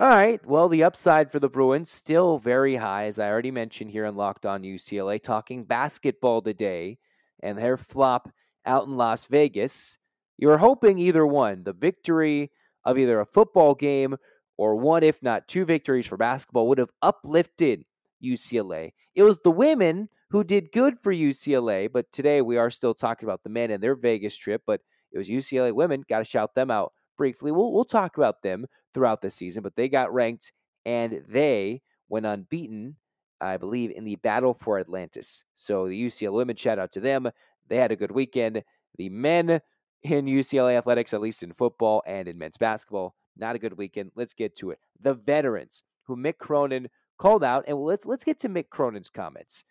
All 0.00 0.06
right. 0.06 0.40
Well, 0.46 0.68
the 0.68 0.84
upside 0.84 1.32
for 1.32 1.40
the 1.40 1.48
Bruins 1.48 1.90
still 1.90 2.38
very 2.38 2.76
high, 2.76 3.06
as 3.06 3.18
I 3.18 3.28
already 3.28 3.50
mentioned 3.50 3.90
here 3.90 4.06
on 4.06 4.14
Locked 4.14 4.46
On 4.46 4.62
UCLA, 4.62 5.20
talking 5.20 5.64
basketball 5.64 6.40
today 6.40 6.98
and 7.42 7.58
their 7.58 7.76
flop 7.76 8.30
out 8.64 8.86
in 8.86 8.96
Las 8.96 9.24
Vegas. 9.24 9.98
You 10.36 10.46
were 10.46 10.58
hoping 10.58 11.00
either 11.00 11.26
one, 11.26 11.64
the 11.64 11.72
victory 11.72 12.52
of 12.84 12.96
either 12.96 13.18
a 13.18 13.26
football 13.26 13.74
game 13.74 14.14
or 14.56 14.76
one, 14.76 15.02
if 15.02 15.20
not 15.20 15.48
two 15.48 15.64
victories 15.64 16.06
for 16.06 16.16
basketball, 16.16 16.68
would 16.68 16.78
have 16.78 16.92
uplifted 17.02 17.84
UCLA. 18.24 18.92
It 19.16 19.24
was 19.24 19.38
the 19.42 19.50
women 19.50 20.10
who 20.30 20.44
did 20.44 20.70
good 20.70 21.00
for 21.02 21.12
UCLA, 21.12 21.90
but 21.92 22.12
today 22.12 22.40
we 22.40 22.56
are 22.56 22.70
still 22.70 22.94
talking 22.94 23.28
about 23.28 23.42
the 23.42 23.50
men 23.50 23.72
and 23.72 23.82
their 23.82 23.96
Vegas 23.96 24.36
trip, 24.36 24.62
but 24.64 24.80
it 25.10 25.18
was 25.18 25.28
UCLA 25.28 25.72
women. 25.72 26.04
Got 26.08 26.20
to 26.20 26.24
shout 26.24 26.54
them 26.54 26.70
out 26.70 26.92
briefly. 27.16 27.50
We'll, 27.50 27.72
we'll 27.72 27.84
talk 27.84 28.16
about 28.16 28.42
them 28.42 28.66
throughout 28.94 29.22
the 29.22 29.30
season, 29.30 29.62
but 29.62 29.76
they 29.76 29.88
got 29.88 30.12
ranked 30.12 30.52
and 30.84 31.22
they 31.28 31.82
went 32.08 32.26
unbeaten, 32.26 32.96
I 33.40 33.56
believe, 33.56 33.90
in 33.90 34.04
the 34.04 34.16
battle 34.16 34.54
for 34.60 34.78
Atlantis. 34.78 35.44
So 35.54 35.88
the 35.88 36.06
UCLA 36.06 36.32
women, 36.32 36.56
shout 36.56 36.78
out 36.78 36.92
to 36.92 37.00
them. 37.00 37.30
They 37.68 37.76
had 37.76 37.92
a 37.92 37.96
good 37.96 38.10
weekend. 38.10 38.62
The 38.96 39.08
men 39.08 39.60
in 40.02 40.26
UCLA 40.26 40.76
athletics, 40.76 41.12
at 41.12 41.20
least 41.20 41.42
in 41.42 41.52
football 41.52 42.02
and 42.06 42.28
in 42.28 42.38
men's 42.38 42.56
basketball, 42.56 43.14
not 43.36 43.56
a 43.56 43.58
good 43.58 43.76
weekend. 43.76 44.12
Let's 44.14 44.34
get 44.34 44.56
to 44.56 44.70
it. 44.70 44.78
The 45.00 45.14
veterans 45.14 45.82
who 46.04 46.16
Mick 46.16 46.38
Cronin 46.38 46.88
called 47.18 47.44
out, 47.44 47.64
and 47.68 47.78
let's 47.78 48.06
let's 48.06 48.24
get 48.24 48.38
to 48.40 48.48
Mick 48.48 48.70
Cronin's 48.70 49.10
comments 49.10 49.64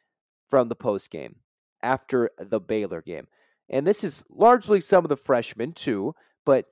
from 0.49 0.69
the 0.69 0.75
post 0.75 1.09
game 1.09 1.37
after 1.81 2.31
the 2.37 2.59
Baylor 2.59 3.01
game. 3.01 3.27
And 3.69 3.85
this 3.85 4.03
is 4.03 4.23
largely 4.29 4.81
some 4.81 5.03
of 5.03 5.09
the 5.09 5.17
freshmen 5.17 5.73
too, 5.73 6.15
but 6.45 6.65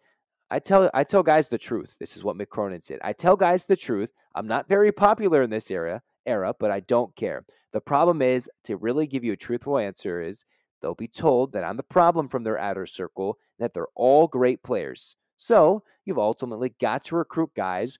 I 0.50 0.60
tell 0.60 0.90
I 0.94 1.04
tell 1.04 1.24
guys 1.24 1.48
the 1.48 1.58
truth. 1.58 1.96
This 2.00 2.16
is 2.16 2.24
what 2.24 2.38
Mick 2.38 2.50
Cronin 2.50 2.82
said. 2.82 3.00
I 3.04 3.14
tell 3.14 3.36
guys 3.36 3.66
the 3.66 3.76
truth. 3.76 4.12
I'm 4.36 4.48
not 4.48 4.70
very 4.70 4.92
popular 4.92 5.42
in 5.42 5.50
this 5.50 5.72
era 5.72 6.02
era, 6.26 6.54
but 6.60 6.72
I 6.72 6.82
don't 6.82 7.16
care. 7.16 7.46
The 7.74 7.82
problem 7.82 8.22
is 8.22 8.50
to 8.64 8.78
really 8.78 9.08
give 9.08 9.24
you 9.24 9.34
a 9.34 9.38
truthful 9.38 9.78
answer 9.78 10.22
is 10.22 10.46
they'll 10.82 10.96
be 10.96 11.08
told 11.08 11.52
that 11.54 11.64
I'm 11.64 11.78
the 11.78 11.84
problem 11.84 12.30
from 12.30 12.44
their 12.44 12.58
outer 12.58 12.86
circle, 12.86 13.38
that 13.60 13.74
they're 13.74 13.88
all 13.96 14.28
great 14.28 14.64
players. 14.64 15.16
So 15.38 15.84
you've 16.06 16.20
ultimately 16.20 16.74
got 16.80 17.04
to 17.06 17.16
recruit 17.16 17.52
guys 17.56 17.98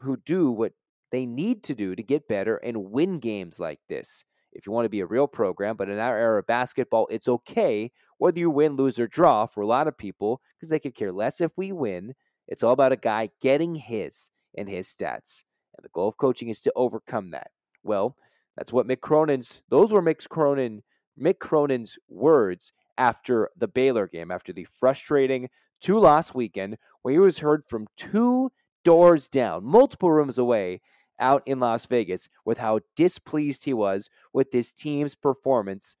who 0.00 0.16
do 0.18 0.50
what 0.50 0.72
they 1.10 1.26
need 1.26 1.62
to 1.64 1.74
do 1.74 1.94
to 1.94 2.02
get 2.02 2.28
better 2.28 2.56
and 2.56 2.90
win 2.90 3.18
games 3.18 3.58
like 3.58 3.80
this 3.88 4.24
if 4.52 4.66
you 4.66 4.72
want 4.72 4.84
to 4.84 4.90
be 4.90 5.00
a 5.00 5.06
real 5.06 5.26
program. 5.26 5.76
But 5.76 5.88
in 5.88 5.98
our 5.98 6.16
era 6.16 6.38
of 6.40 6.46
basketball, 6.46 7.06
it's 7.10 7.28
okay 7.28 7.90
whether 8.18 8.38
you 8.38 8.50
win, 8.50 8.76
lose, 8.76 8.98
or 8.98 9.06
draw 9.06 9.46
for 9.46 9.62
a 9.62 9.66
lot 9.66 9.88
of 9.88 9.96
people 9.96 10.40
because 10.56 10.68
they 10.68 10.78
could 10.78 10.94
care 10.94 11.12
less 11.12 11.40
if 11.40 11.52
we 11.56 11.72
win. 11.72 12.14
It's 12.48 12.62
all 12.62 12.72
about 12.72 12.92
a 12.92 12.96
guy 12.96 13.30
getting 13.40 13.74
his 13.74 14.30
and 14.56 14.68
his 14.68 14.86
stats. 14.88 15.42
And 15.76 15.84
the 15.84 15.90
goal 15.94 16.08
of 16.08 16.18
coaching 16.18 16.48
is 16.48 16.60
to 16.62 16.72
overcome 16.76 17.30
that. 17.30 17.50
Well, 17.82 18.16
that's 18.56 18.72
what 18.72 18.86
Mick 18.86 19.00
Cronin's, 19.00 19.62
those 19.70 19.92
were 19.92 20.02
Mick 20.02 20.28
Cronin, 20.28 20.82
Mick 21.18 21.38
Cronin's 21.38 21.98
words 22.08 22.72
after 22.98 23.48
the 23.56 23.68
Baylor 23.68 24.06
game, 24.06 24.30
after 24.30 24.52
the 24.52 24.66
frustrating 24.78 25.48
two 25.80 25.98
loss 25.98 26.34
weekend, 26.34 26.76
where 27.00 27.12
he 27.12 27.18
was 27.18 27.38
heard 27.38 27.64
from 27.66 27.86
two 27.96 28.52
doors 28.84 29.28
down, 29.28 29.64
multiple 29.64 30.10
rooms 30.10 30.36
away, 30.36 30.82
out 31.20 31.42
in 31.46 31.60
Las 31.60 31.86
Vegas 31.86 32.28
with 32.44 32.58
how 32.58 32.80
displeased 32.96 33.64
he 33.64 33.74
was 33.74 34.10
with 34.32 34.50
this 34.50 34.72
team's 34.72 35.14
performance 35.14 35.96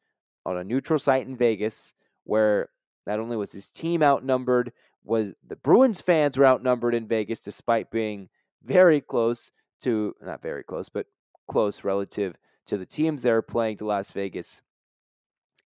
on 0.46 0.56
a 0.56 0.64
neutral 0.64 0.98
site 0.98 1.26
in 1.26 1.36
Vegas, 1.36 1.92
where 2.24 2.68
not 3.06 3.20
only 3.20 3.36
was 3.36 3.52
his 3.52 3.68
team 3.68 4.02
outnumbered, 4.02 4.72
was 5.04 5.32
the 5.46 5.56
Bruins 5.56 6.00
fans 6.00 6.36
were 6.36 6.46
outnumbered 6.46 6.94
in 6.94 7.06
Vegas 7.06 7.40
despite 7.40 7.90
being 7.90 8.28
very 8.64 9.00
close 9.00 9.50
to 9.82 10.14
not 10.20 10.42
very 10.42 10.62
close, 10.62 10.88
but 10.88 11.06
close 11.48 11.84
relative 11.84 12.36
to 12.66 12.76
the 12.76 12.86
teams 12.86 13.22
that 13.22 13.32
are 13.32 13.42
playing 13.42 13.76
to 13.78 13.86
Las 13.86 14.10
Vegas. 14.10 14.62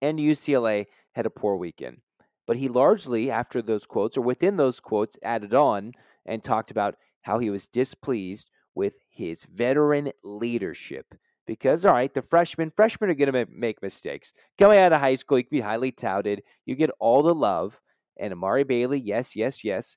And 0.00 0.18
UCLA 0.18 0.86
had 1.12 1.26
a 1.26 1.30
poor 1.30 1.56
weekend. 1.56 1.98
But 2.46 2.56
he 2.56 2.68
largely, 2.68 3.30
after 3.30 3.62
those 3.62 3.86
quotes 3.86 4.16
or 4.16 4.20
within 4.20 4.56
those 4.56 4.80
quotes, 4.80 5.16
added 5.22 5.54
on 5.54 5.92
and 6.26 6.42
talked 6.42 6.70
about 6.70 6.96
how 7.22 7.38
he 7.38 7.50
was 7.50 7.66
displeased 7.66 8.50
with 8.74 8.94
his 9.10 9.44
veteran 9.44 10.12
leadership. 10.22 11.14
Because, 11.46 11.84
all 11.84 11.92
right, 11.92 12.12
the 12.12 12.22
freshmen, 12.22 12.72
freshmen 12.74 13.10
are 13.10 13.14
going 13.14 13.32
to 13.32 13.46
make 13.52 13.82
mistakes. 13.82 14.32
Coming 14.58 14.78
out 14.78 14.92
of 14.92 15.00
high 15.00 15.14
school, 15.14 15.38
you 15.38 15.44
can 15.44 15.58
be 15.58 15.60
highly 15.60 15.92
touted. 15.92 16.42
You 16.64 16.74
get 16.74 16.90
all 16.98 17.22
the 17.22 17.34
love. 17.34 17.78
And 18.18 18.32
Amari 18.32 18.64
Bailey, 18.64 19.00
yes, 19.00 19.36
yes, 19.36 19.62
yes. 19.62 19.96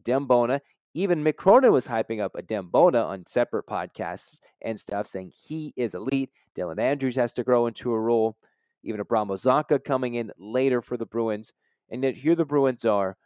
Adem 0.00 0.28
Bona, 0.28 0.60
even 0.94 1.24
Mick 1.24 1.70
was 1.70 1.88
hyping 1.88 2.20
up 2.20 2.34
Adem 2.34 2.70
Bona 2.70 3.02
on 3.02 3.26
separate 3.26 3.66
podcasts 3.66 4.38
and 4.62 4.78
stuff, 4.78 5.08
saying 5.08 5.32
he 5.34 5.72
is 5.76 5.94
elite. 5.94 6.30
Dylan 6.56 6.78
Andrews 6.78 7.16
has 7.16 7.32
to 7.32 7.42
grow 7.42 7.66
into 7.66 7.92
a 7.92 8.00
role. 8.00 8.36
Even 8.84 9.00
Abramo 9.00 9.36
Zanka 9.36 9.82
coming 9.82 10.14
in 10.14 10.30
later 10.38 10.82
for 10.82 10.96
the 10.96 11.06
Bruins. 11.06 11.52
And 11.90 12.04
yet 12.04 12.14
here 12.14 12.36
the 12.36 12.44
Bruins 12.44 12.84
are, 12.84 13.16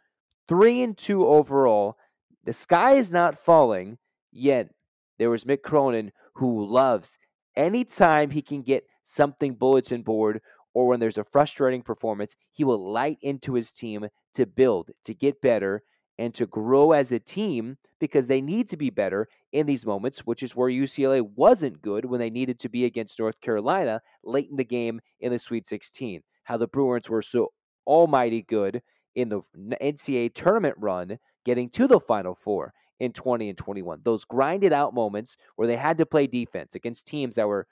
three 0.47 0.81
and 0.81 0.97
two 0.97 1.27
overall. 1.27 1.97
The 2.45 2.53
sky 2.53 2.95
is 2.95 3.11
not 3.11 3.43
falling, 3.43 3.97
yet 4.31 4.69
there 5.17 5.29
was 5.29 5.43
Mick 5.43 5.61
Cronin 5.61 6.11
who 6.35 6.65
loves 6.65 7.17
anytime 7.55 8.29
he 8.29 8.41
can 8.41 8.61
get 8.61 8.85
something 9.03 9.53
bulletin 9.53 10.01
board 10.01 10.41
or 10.73 10.87
when 10.87 10.99
there's 10.99 11.17
a 11.17 11.23
frustrating 11.23 11.81
performance, 11.81 12.35
he 12.51 12.63
will 12.63 12.91
light 12.91 13.17
into 13.21 13.53
his 13.53 13.71
team 13.71 14.07
to 14.35 14.45
build, 14.45 14.91
to 15.03 15.13
get 15.13 15.41
better, 15.41 15.83
and 16.17 16.33
to 16.35 16.45
grow 16.45 16.91
as 16.91 17.11
a 17.11 17.19
team 17.19 17.77
because 17.99 18.27
they 18.27 18.41
need 18.41 18.69
to 18.69 18.77
be 18.77 18.89
better 18.89 19.27
in 19.51 19.65
these 19.65 19.85
moments, 19.85 20.19
which 20.19 20.43
is 20.43 20.55
where 20.55 20.69
UCLA 20.69 21.27
wasn't 21.35 21.81
good 21.81 22.05
when 22.05 22.19
they 22.19 22.29
needed 22.29 22.59
to 22.59 22.69
be 22.69 22.85
against 22.85 23.19
North 23.19 23.39
Carolina 23.41 24.01
late 24.23 24.49
in 24.49 24.57
the 24.57 24.63
game 24.63 24.99
in 25.19 25.31
the 25.31 25.39
Sweet 25.39 25.65
16. 25.65 26.21
How 26.43 26.57
the 26.57 26.67
Bruins 26.67 27.09
were 27.09 27.21
so 27.21 27.49
almighty 27.87 28.43
good 28.43 28.81
in 29.15 29.29
the 29.29 29.41
NCAA 29.81 30.33
tournament 30.33 30.75
run, 30.77 31.17
getting 31.45 31.69
to 31.71 31.87
the 31.87 31.99
Final 31.99 32.35
Four 32.35 32.73
in 32.99 33.13
20 33.13 33.49
and 33.49 33.57
21. 33.57 34.01
Those 34.03 34.25
grinded 34.25 34.73
out 34.73 34.93
moments 34.93 35.37
where 35.55 35.67
they 35.67 35.77
had 35.77 35.97
to 35.97 36.05
play 36.05 36.27
defense 36.27 36.75
against 36.75 37.07
teams 37.07 37.35
that 37.35 37.47
were 37.47 37.67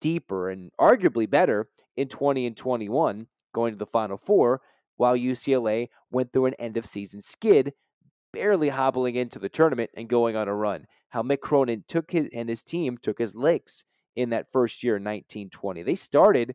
deeper 0.00 0.50
and 0.50 0.70
arguably 0.80 1.28
better 1.28 1.68
in 1.96 2.08
20 2.08 2.46
and 2.46 2.56
21 2.56 3.26
going 3.54 3.72
to 3.72 3.78
the 3.78 3.86
Final 3.86 4.16
Four, 4.16 4.60
while 4.96 5.16
UCLA 5.16 5.88
went 6.10 6.32
through 6.32 6.46
an 6.46 6.54
end 6.54 6.76
of 6.76 6.86
season 6.86 7.20
skid, 7.20 7.72
barely 8.32 8.68
hobbling 8.68 9.16
into 9.16 9.38
the 9.38 9.48
tournament 9.48 9.90
and 9.96 10.08
going 10.08 10.36
on 10.36 10.48
a 10.48 10.54
run. 10.54 10.86
How 11.08 11.22
Mick 11.22 11.40
Cronin 11.40 11.84
took 11.88 12.10
his 12.10 12.28
and 12.34 12.48
his 12.48 12.62
team 12.62 12.98
took 12.98 13.18
his 13.18 13.34
licks 13.34 13.84
in 14.16 14.30
that 14.30 14.52
first 14.52 14.82
year, 14.82 14.94
1920. 14.94 15.82
They 15.82 15.94
started 15.94 16.54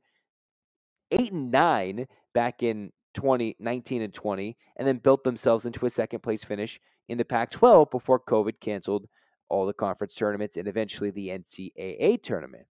eight 1.11 1.31
and 1.31 1.51
nine 1.51 2.07
back 2.33 2.61
in 2.61 2.91
2019 3.15 4.01
and 4.01 4.13
20, 4.13 4.57
and 4.75 4.87
then 4.87 4.97
built 4.97 5.23
themselves 5.23 5.65
into 5.65 5.85
a 5.85 5.89
second 5.89 6.21
place 6.21 6.43
finish 6.43 6.79
in 7.09 7.17
the 7.17 7.25
Pac 7.25 7.51
12 7.51 7.89
before 7.91 8.19
COVID 8.19 8.59
canceled 8.59 9.07
all 9.49 9.65
the 9.65 9.73
conference 9.73 10.15
tournaments 10.15 10.57
and 10.57 10.67
eventually 10.67 11.11
the 11.11 11.29
NCAA 11.29 12.21
tournament. 12.21 12.65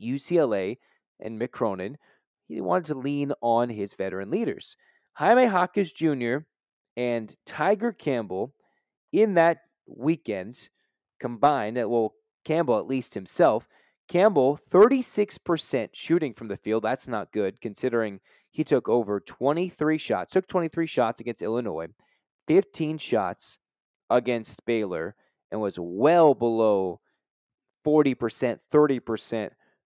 UCLA 0.00 0.78
and 1.20 1.40
Mick 1.40 1.50
Cronin, 1.50 1.98
he 2.48 2.60
wanted 2.60 2.86
to 2.86 2.94
lean 2.94 3.32
on 3.40 3.68
his 3.68 3.94
veteran 3.94 4.30
leaders. 4.30 4.76
Jaime 5.14 5.44
Jaquez 5.44 5.92
Jr. 5.92 6.38
and 6.96 7.34
Tiger 7.44 7.92
Campbell 7.92 8.54
in 9.12 9.34
that 9.34 9.58
weekend 9.86 10.68
combined, 11.18 11.78
uh, 11.78 11.88
well, 11.88 12.14
Campbell 12.44 12.78
at 12.78 12.86
least 12.86 13.14
himself, 13.14 13.68
Campbell 14.08 14.58
36% 14.70 15.90
shooting 15.92 16.34
from 16.34 16.48
the 16.48 16.56
field. 16.56 16.82
That's 16.82 17.06
not 17.06 17.32
good 17.32 17.60
considering 17.60 18.20
he 18.50 18.64
took 18.64 18.88
over 18.88 19.20
23 19.20 19.98
shots, 19.98 20.32
took 20.32 20.48
23 20.48 20.86
shots 20.86 21.20
against 21.20 21.42
Illinois, 21.42 21.86
15 22.50 22.98
shots 22.98 23.58
against 24.10 24.66
Baylor, 24.66 25.14
and 25.52 25.60
was 25.60 25.78
well 25.78 26.34
below 26.34 27.00
40%, 27.86 28.58
30% 28.72 29.50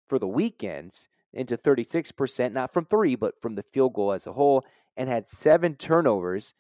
for 0.09 0.19
the 0.19 0.27
weekends 0.27 1.07
into 1.33 1.57
36%, 1.57 2.53
not 2.53 2.73
from 2.73 2.85
three, 2.85 3.15
but 3.15 3.41
from 3.41 3.55
the 3.55 3.63
field 3.73 3.95
goal 3.95 4.11
as 4.11 4.27
a 4.27 4.33
whole, 4.33 4.65
and 4.97 5.09
had 5.09 5.29
seven 5.29 5.77
turnovers. 5.77 6.53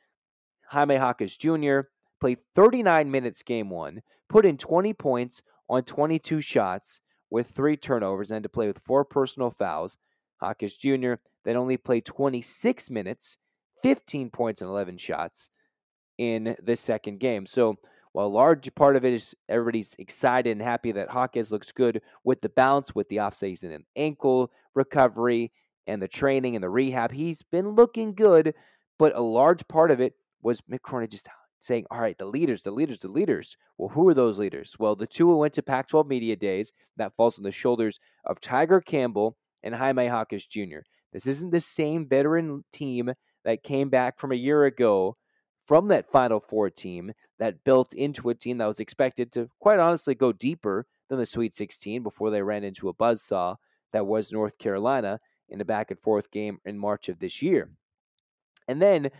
Jaime 0.68 0.94
Jaquez 0.94 1.36
Jr. 1.36 1.80
played 2.20 2.38
39 2.54 3.10
minutes 3.10 3.42
game 3.42 3.68
one, 3.68 4.02
put 4.28 4.46
in 4.46 4.56
20 4.56 4.92
points 4.92 5.42
on 5.68 5.82
22 5.82 6.40
shots 6.40 7.00
with 7.28 7.48
three 7.48 7.76
turnovers, 7.76 8.30
and 8.30 8.44
to 8.44 8.48
play 8.48 8.68
with 8.68 8.78
four 8.86 9.04
personal 9.04 9.50
fouls. 9.50 9.96
Jaquez 10.40 10.76
Jr. 10.76 11.14
then 11.44 11.56
only 11.56 11.76
played 11.76 12.04
26 12.04 12.88
minutes, 12.88 13.36
15 13.82 14.30
points, 14.30 14.60
and 14.60 14.70
11 14.70 14.96
shots 14.98 15.50
in 16.18 16.56
the 16.62 16.76
second 16.76 17.20
game. 17.20 17.46
So 17.46 17.76
while 18.12 18.26
a 18.26 18.28
large 18.28 18.74
part 18.74 18.96
of 18.96 19.04
it 19.04 19.12
is 19.12 19.34
everybody's 19.48 19.94
excited 19.98 20.50
and 20.50 20.62
happy 20.62 20.92
that 20.92 21.08
Jaquez 21.12 21.52
looks 21.52 21.72
good 21.72 22.02
with 22.24 22.40
the 22.40 22.48
bounce, 22.50 22.94
with 22.94 23.08
the 23.08 23.16
offseason 23.16 23.74
and 23.74 23.84
ankle 23.96 24.50
recovery, 24.74 25.52
and 25.88 26.02
the 26.02 26.08
training 26.08 26.54
and 26.54 26.62
the 26.62 26.68
rehab, 26.68 27.10
he's 27.10 27.42
been 27.42 27.70
looking 27.70 28.14
good. 28.14 28.54
But 28.98 29.16
a 29.16 29.20
large 29.20 29.66
part 29.68 29.90
of 29.90 30.00
it 30.00 30.14
was 30.42 30.60
Mick 30.70 30.82
Cronin 30.82 31.08
just 31.08 31.28
saying, 31.60 31.86
all 31.90 32.00
right, 32.00 32.16
the 32.18 32.26
leaders, 32.26 32.62
the 32.62 32.70
leaders, 32.70 32.98
the 32.98 33.08
leaders. 33.08 33.56
Well, 33.78 33.88
who 33.88 34.08
are 34.08 34.14
those 34.14 34.38
leaders? 34.38 34.76
Well, 34.78 34.94
the 34.94 35.06
two 35.06 35.26
who 35.26 35.38
went 35.38 35.54
to 35.54 35.62
Pac 35.62 35.88
12 35.88 36.06
Media 36.06 36.36
Days, 36.36 36.72
that 36.96 37.16
falls 37.16 37.38
on 37.38 37.42
the 37.42 37.50
shoulders 37.50 37.98
of 38.26 38.40
Tiger 38.40 38.80
Campbell 38.80 39.36
and 39.62 39.74
Jaime 39.74 40.04
Jaquez 40.04 40.46
Jr. 40.46 40.80
This 41.12 41.26
isn't 41.26 41.50
the 41.50 41.60
same 41.60 42.06
veteran 42.06 42.64
team 42.72 43.12
that 43.44 43.62
came 43.62 43.88
back 43.88 44.20
from 44.20 44.32
a 44.32 44.36
year 44.36 44.66
ago 44.66 45.16
from 45.68 45.88
that 45.88 46.10
Final 46.10 46.40
Four 46.40 46.70
team 46.70 47.12
that 47.38 47.62
built 47.62 47.92
into 47.92 48.30
a 48.30 48.34
team 48.34 48.58
that 48.58 48.66
was 48.66 48.80
expected 48.80 49.30
to, 49.32 49.48
quite 49.60 49.78
honestly, 49.78 50.14
go 50.14 50.32
deeper 50.32 50.86
than 51.08 51.18
the 51.18 51.26
Sweet 51.26 51.54
16 51.54 52.02
before 52.02 52.30
they 52.30 52.42
ran 52.42 52.64
into 52.64 52.88
a 52.88 52.94
buzzsaw 52.94 53.56
that 53.92 54.06
was 54.06 54.32
North 54.32 54.58
Carolina 54.58 55.20
in 55.48 55.60
a 55.60 55.64
back 55.64 55.90
and 55.90 56.00
forth 56.00 56.30
game 56.30 56.58
in 56.64 56.78
March 56.78 57.08
of 57.08 57.18
this 57.20 57.42
year. 57.42 57.70
And 58.66 58.82
then 58.82 59.10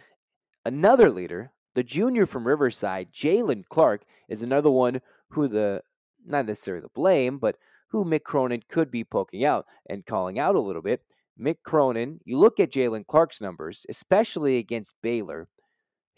another 0.64 1.10
leader, 1.10 1.52
the 1.74 1.82
junior 1.82 2.26
from 2.26 2.46
Riverside, 2.46 3.12
Jaylen 3.12 3.64
Clark, 3.68 4.02
is 4.28 4.42
another 4.42 4.70
one 4.70 5.00
who 5.28 5.48
the, 5.48 5.82
not 6.26 6.46
necessarily 6.46 6.82
the 6.82 6.88
blame, 6.94 7.38
but 7.38 7.56
who 7.90 8.04
Mick 8.04 8.24
Cronin 8.24 8.62
could 8.68 8.90
be 8.90 9.04
poking 9.04 9.44
out 9.44 9.66
and 9.88 10.04
calling 10.04 10.38
out 10.38 10.54
a 10.54 10.60
little 10.60 10.82
bit. 10.82 11.02
Mick 11.40 11.58
Cronin, 11.64 12.20
you 12.24 12.38
look 12.38 12.58
at 12.58 12.72
Jaylen 12.72 13.06
Clark's 13.06 13.40
numbers, 13.40 13.86
especially 13.88 14.58
against 14.58 14.94
Baylor, 15.02 15.48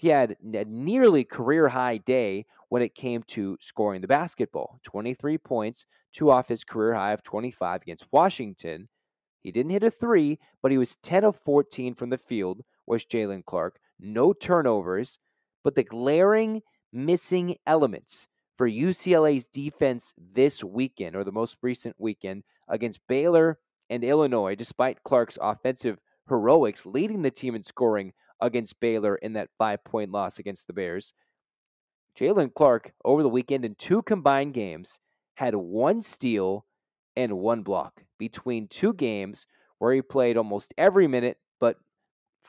he 0.01 0.09
had 0.09 0.35
a 0.55 0.65
nearly 0.65 1.25
career 1.25 1.69
high 1.69 1.99
day 1.99 2.47
when 2.71 2.81
it 2.81 2.95
came 2.95 3.23
to 3.25 3.59
scoring 3.61 4.01
the 4.01 4.07
basketball 4.07 4.81
23 4.85 5.37
points, 5.37 5.85
two 6.11 6.31
off 6.31 6.49
his 6.49 6.65
career 6.65 6.95
high 6.95 7.13
of 7.13 7.23
25 7.23 7.83
against 7.83 8.07
Washington. 8.11 8.89
He 9.43 9.53
didn't 9.53 9.73
hit 9.73 9.83
a 9.83 9.91
three, 9.91 10.39
but 10.63 10.71
he 10.71 10.79
was 10.79 10.97
10 11.03 11.25
of 11.25 11.37
14 11.45 11.95
from 11.95 12.09
the 12.09 12.17
field, 12.17 12.63
was 12.87 13.05
Jaylen 13.05 13.45
Clark. 13.45 13.79
No 13.99 14.33
turnovers, 14.33 15.19
but 15.63 15.75
the 15.75 15.83
glaring 15.83 16.63
missing 16.95 17.57
elements 17.67 18.27
for 18.57 18.71
UCLA's 18.71 19.45
defense 19.45 20.15
this 20.17 20.65
weekend, 20.65 21.15
or 21.15 21.25
the 21.25 21.31
most 21.31 21.59
recent 21.61 21.95
weekend, 21.99 22.45
against 22.69 23.07
Baylor 23.07 23.59
and 23.91 24.03
Illinois, 24.03 24.55
despite 24.55 25.03
Clark's 25.03 25.37
offensive 25.43 25.99
heroics, 26.27 26.87
leading 26.87 27.21
the 27.21 27.31
team 27.31 27.55
in 27.55 27.63
scoring 27.63 28.15
against 28.41 28.81
Baylor 28.81 29.17
in 29.17 29.35
that 29.35 29.51
five 29.59 29.85
point 29.85 30.11
loss 30.11 30.39
against 30.39 30.67
the 30.67 30.73
Bears. 30.73 31.13
Jaylen 32.19 32.53
Clark, 32.53 32.93
over 33.05 33.23
the 33.23 33.29
weekend 33.29 33.65
in 33.65 33.75
two 33.75 34.03
combined 34.03 34.55
games, 34.55 34.99
had 35.35 35.55
one 35.55 36.03
steal 36.03 36.67
and 37.17 37.39
one 37.39 37.63
block 37.63 38.03
between 38.19 38.69
two 38.69 38.93
games 38.93 39.47
where 39.79 39.95
he 39.95 40.03
played 40.03 40.37
almost 40.37 40.75
every 40.77 41.07
minute, 41.07 41.39
but 41.61 41.77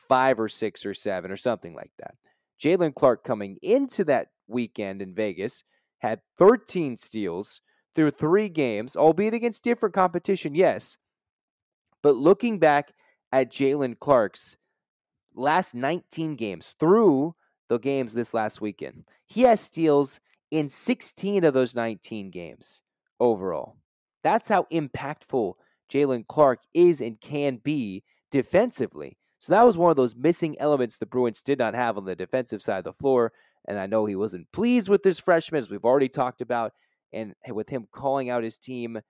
five 0.08 0.38
or 0.38 0.48
six 0.48 0.84
or 0.84 0.94
seven 0.94 1.30
or 1.30 1.36
something 1.36 1.74
like 1.74 1.92
that. 1.98 2.14
Jaylen 2.62 2.94
Clark 2.94 3.24
coming 3.24 3.56
into 3.62 4.04
that 4.04 4.28
weekend 4.46 5.02
in 5.02 5.14
Vegas 5.14 5.64
had 5.98 6.20
13 6.38 6.96
steals 6.96 7.60
through 7.94 8.10
three 8.10 8.48
games, 8.48 8.96
albeit 8.96 9.34
against 9.34 9.64
different 9.64 9.94
competition, 9.94 10.54
yes. 10.54 10.96
But 12.02 12.16
looking 12.16 12.58
back 12.58 12.92
at 13.32 13.50
Jaylen 13.50 13.98
Clark's 13.98 14.56
last 15.34 15.74
19 15.74 16.36
games 16.36 16.74
through 16.78 17.34
the 17.68 17.78
games 17.78 18.12
this 18.12 18.34
last 18.34 18.60
weekend. 18.60 19.04
He 19.26 19.42
has 19.42 19.60
steals 19.60 20.20
in 20.50 20.68
16 20.68 21.44
of 21.44 21.54
those 21.54 21.74
19 21.74 22.30
games 22.30 22.82
overall. 23.18 23.76
That's 24.22 24.48
how 24.48 24.66
impactful 24.72 25.54
Jaylen 25.90 26.26
Clark 26.26 26.60
is 26.74 27.00
and 27.00 27.20
can 27.20 27.56
be 27.56 28.04
defensively. 28.30 29.16
So 29.38 29.52
that 29.52 29.66
was 29.66 29.76
one 29.76 29.90
of 29.90 29.96
those 29.96 30.14
missing 30.14 30.56
elements 30.60 30.98
the 30.98 31.06
Bruins 31.06 31.42
did 31.42 31.58
not 31.58 31.74
have 31.74 31.96
on 31.96 32.04
the 32.04 32.14
defensive 32.14 32.62
side 32.62 32.78
of 32.78 32.84
the 32.84 32.92
floor. 32.92 33.32
And 33.66 33.78
I 33.78 33.86
know 33.86 34.06
he 34.06 34.16
wasn't 34.16 34.50
pleased 34.52 34.88
with 34.88 35.02
this 35.02 35.18
freshman, 35.18 35.60
as 35.60 35.70
we've 35.70 35.84
already 35.84 36.08
talked 36.08 36.40
about, 36.40 36.72
and 37.12 37.34
with 37.48 37.68
him 37.68 37.86
calling 37.92 38.30
out 38.30 38.44
his 38.44 38.58
team. 38.58 39.00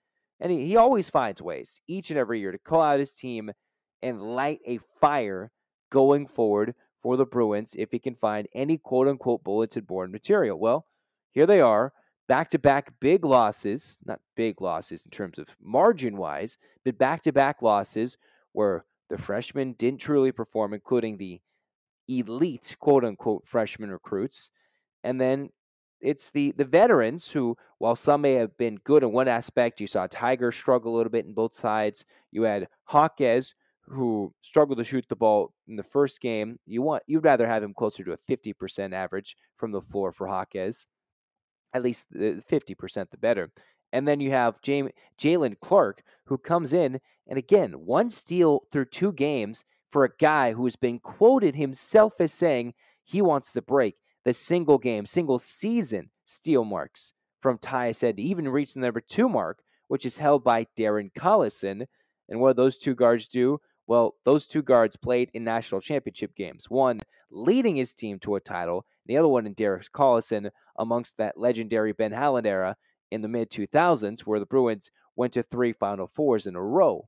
And 0.40 0.50
he, 0.50 0.66
he 0.66 0.76
always 0.76 1.10
finds 1.10 1.42
ways 1.42 1.80
each 1.86 2.10
and 2.10 2.18
every 2.18 2.40
year 2.40 2.52
to 2.52 2.58
call 2.58 2.80
out 2.80 2.98
his 2.98 3.14
team 3.14 3.50
and 4.02 4.22
light 4.22 4.60
a 4.66 4.78
fire 5.00 5.50
going 5.92 6.26
forward 6.26 6.74
for 7.02 7.16
the 7.16 7.26
Bruins 7.26 7.74
if 7.76 7.90
he 7.92 7.98
can 7.98 8.14
find 8.16 8.48
any 8.54 8.78
quote 8.78 9.06
unquote 9.06 9.44
bulletin 9.44 9.84
board 9.84 10.10
material. 10.10 10.58
Well, 10.58 10.86
here 11.30 11.46
they 11.46 11.60
are, 11.60 11.92
back 12.26 12.50
to 12.50 12.58
back 12.58 12.92
big 12.98 13.24
losses, 13.24 13.98
not 14.04 14.20
big 14.34 14.60
losses 14.60 15.04
in 15.04 15.10
terms 15.10 15.38
of 15.38 15.48
margin 15.60 16.16
wise, 16.16 16.56
but 16.84 16.98
back 16.98 17.20
to 17.22 17.32
back 17.32 17.60
losses 17.60 18.16
where 18.52 18.84
the 19.10 19.18
freshmen 19.18 19.74
didn't 19.74 20.00
truly 20.00 20.32
perform, 20.32 20.72
including 20.72 21.18
the 21.18 21.40
elite 22.08 22.74
quote 22.80 23.04
unquote 23.04 23.46
freshman 23.46 23.90
recruits. 23.90 24.50
And 25.04 25.20
then 25.20 25.50
it's 26.00 26.30
the 26.30 26.52
the 26.56 26.64
veterans 26.64 27.28
who, 27.28 27.56
while 27.78 27.96
some 27.96 28.22
may 28.22 28.34
have 28.34 28.56
been 28.56 28.76
good 28.84 29.02
in 29.02 29.12
one 29.12 29.28
aspect, 29.28 29.80
you 29.80 29.86
saw 29.86 30.06
Tiger 30.06 30.52
struggle 30.52 30.94
a 30.94 30.96
little 30.96 31.12
bit 31.12 31.26
in 31.26 31.34
both 31.34 31.54
sides. 31.54 32.06
You 32.30 32.42
had 32.42 32.68
Jaquez, 32.90 33.54
who 33.88 34.32
struggled 34.40 34.78
to 34.78 34.84
shoot 34.84 35.04
the 35.08 35.16
ball 35.16 35.52
in 35.66 35.76
the 35.76 35.82
first 35.82 36.20
game, 36.20 36.58
you 36.66 36.82
want 36.82 37.02
you'd 37.06 37.24
rather 37.24 37.46
have 37.46 37.62
him 37.62 37.74
closer 37.74 38.04
to 38.04 38.12
a 38.12 38.18
50% 38.30 38.92
average 38.92 39.36
from 39.56 39.72
the 39.72 39.80
floor 39.80 40.12
for 40.12 40.28
Jaquez. 40.28 40.86
At 41.74 41.82
least 41.82 42.12
50% 42.12 43.10
the 43.10 43.16
better. 43.16 43.50
And 43.92 44.06
then 44.06 44.20
you 44.20 44.30
have 44.30 44.60
Jaylen 44.62 45.56
Clark, 45.60 46.02
who 46.26 46.38
comes 46.38 46.72
in 46.72 47.00
and 47.26 47.38
again, 47.38 47.72
one 47.72 48.10
steal 48.10 48.64
through 48.70 48.86
two 48.86 49.12
games 49.12 49.64
for 49.90 50.04
a 50.04 50.16
guy 50.18 50.52
who 50.52 50.64
has 50.64 50.76
been 50.76 50.98
quoted 50.98 51.54
himself 51.54 52.14
as 52.20 52.32
saying 52.32 52.74
he 53.04 53.22
wants 53.22 53.52
to 53.52 53.62
break 53.62 53.96
the 54.24 54.34
single 54.34 54.78
game, 54.78 55.06
single 55.06 55.38
season 55.38 56.10
steal 56.24 56.64
marks 56.64 57.12
from 57.40 57.58
Tyus 57.58 58.02
Edney, 58.02 58.20
even 58.20 58.48
reach 58.48 58.74
the 58.74 58.80
number 58.80 59.00
two 59.00 59.28
mark, 59.28 59.62
which 59.88 60.06
is 60.06 60.18
held 60.18 60.44
by 60.44 60.66
Darren 60.78 61.12
Collison. 61.12 61.86
And 62.28 62.40
what 62.40 62.56
do 62.56 62.62
those 62.62 62.78
two 62.78 62.94
guards 62.94 63.28
do? 63.28 63.60
Well, 63.92 64.14
those 64.24 64.46
two 64.46 64.62
guards 64.62 64.96
played 64.96 65.30
in 65.34 65.44
national 65.44 65.82
championship 65.82 66.34
games. 66.34 66.70
One 66.70 66.98
leading 67.30 67.76
his 67.76 67.92
team 67.92 68.18
to 68.20 68.36
a 68.36 68.40
title, 68.40 68.86
the 69.04 69.18
other 69.18 69.28
one 69.28 69.44
in 69.44 69.52
Derek 69.52 69.92
Collison 69.92 70.50
amongst 70.78 71.18
that 71.18 71.36
legendary 71.36 71.92
Ben 71.92 72.10
Howland 72.10 72.46
era 72.46 72.74
in 73.10 73.20
the 73.20 73.28
mid 73.28 73.50
2000s, 73.50 74.20
where 74.20 74.40
the 74.40 74.46
Bruins 74.46 74.90
went 75.14 75.34
to 75.34 75.42
three 75.42 75.74
Final 75.74 76.06
Fours 76.06 76.46
in 76.46 76.56
a 76.56 76.62
row. 76.62 77.06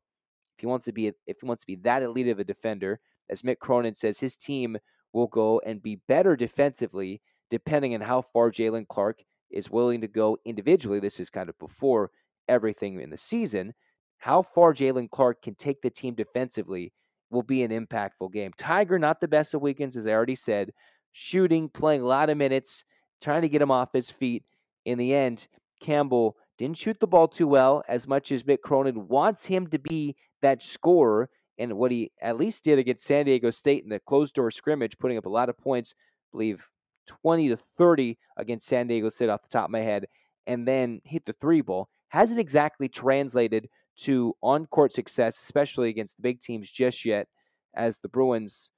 If 0.58 0.60
he 0.60 0.66
wants 0.66 0.84
to 0.84 0.92
be, 0.92 1.06
if 1.06 1.40
he 1.40 1.46
wants 1.46 1.62
to 1.62 1.66
be 1.66 1.76
that 1.76 2.02
elite 2.02 2.28
of 2.28 2.38
a 2.38 2.44
defender, 2.44 3.00
as 3.30 3.40
Mick 3.40 3.60
Cronin 3.60 3.94
says, 3.94 4.20
his 4.20 4.36
team 4.36 4.76
will 5.14 5.28
go 5.28 5.62
and 5.64 5.82
be 5.82 6.02
better 6.06 6.36
defensively, 6.36 7.22
depending 7.48 7.94
on 7.94 8.02
how 8.02 8.20
far 8.20 8.50
Jaylen 8.50 8.86
Clark 8.88 9.22
is 9.50 9.70
willing 9.70 10.02
to 10.02 10.06
go 10.06 10.36
individually. 10.44 11.00
This 11.00 11.18
is 11.18 11.30
kind 11.30 11.48
of 11.48 11.58
before 11.58 12.10
everything 12.46 13.00
in 13.00 13.08
the 13.08 13.16
season 13.16 13.72
how 14.18 14.42
far 14.42 14.72
Jaylen 14.72 15.10
Clark 15.10 15.42
can 15.42 15.54
take 15.54 15.82
the 15.82 15.90
team 15.90 16.14
defensively 16.14 16.92
will 17.30 17.42
be 17.42 17.62
an 17.62 17.70
impactful 17.70 18.32
game. 18.32 18.52
Tiger, 18.56 18.98
not 18.98 19.20
the 19.20 19.28
best 19.28 19.54
of 19.54 19.62
weekends, 19.62 19.96
as 19.96 20.06
I 20.06 20.12
already 20.12 20.36
said, 20.36 20.70
shooting, 21.12 21.68
playing 21.68 22.02
a 22.02 22.06
lot 22.06 22.30
of 22.30 22.36
minutes, 22.36 22.84
trying 23.20 23.42
to 23.42 23.48
get 23.48 23.62
him 23.62 23.70
off 23.70 23.92
his 23.92 24.10
feet. 24.10 24.44
In 24.84 24.98
the 24.98 25.14
end, 25.14 25.46
Campbell 25.80 26.36
didn't 26.58 26.78
shoot 26.78 26.98
the 27.00 27.06
ball 27.06 27.28
too 27.28 27.48
well 27.48 27.82
as 27.88 28.06
much 28.06 28.30
as 28.32 28.44
Mick 28.44 28.60
Cronin 28.60 29.08
wants 29.08 29.44
him 29.46 29.66
to 29.68 29.78
be 29.78 30.16
that 30.42 30.62
scorer. 30.62 31.28
And 31.58 31.74
what 31.74 31.90
he 31.90 32.10
at 32.20 32.36
least 32.36 32.64
did 32.64 32.78
against 32.78 33.04
San 33.04 33.26
Diego 33.26 33.50
State 33.50 33.84
in 33.84 33.90
the 33.90 34.00
closed 34.00 34.34
door 34.34 34.50
scrimmage, 34.50 34.98
putting 34.98 35.18
up 35.18 35.26
a 35.26 35.30
lot 35.30 35.48
of 35.48 35.58
points, 35.58 35.94
I 35.98 36.28
believe 36.32 36.66
20 37.06 37.50
to 37.50 37.56
30 37.78 38.18
against 38.36 38.66
San 38.66 38.86
Diego 38.86 39.08
State 39.08 39.28
off 39.28 39.42
the 39.42 39.48
top 39.48 39.66
of 39.66 39.70
my 39.70 39.80
head, 39.80 40.06
and 40.46 40.66
then 40.66 41.00
hit 41.04 41.24
the 41.26 41.34
three 41.40 41.60
ball, 41.60 41.88
hasn't 42.08 42.40
exactly 42.40 42.88
translated 42.88 43.68
to 43.96 44.34
on 44.42 44.66
court 44.66 44.92
success, 44.92 45.38
especially 45.40 45.88
against 45.88 46.16
the 46.16 46.22
big 46.22 46.40
teams 46.40 46.70
just 46.70 47.04
yet, 47.04 47.28
as 47.74 47.98
the 47.98 48.08
Bruins 48.08 48.70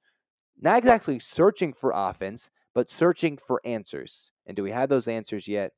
not 0.59 0.79
exactly 0.79 1.19
searching 1.19 1.73
for 1.73 1.91
offense, 1.93 2.49
but 2.73 2.89
searching 2.89 3.37
for 3.37 3.61
answers. 3.65 4.31
And 4.45 4.55
do 4.55 4.63
we 4.63 4.71
have 4.71 4.89
those 4.89 5.07
answers 5.07 5.47
yet? 5.47 5.71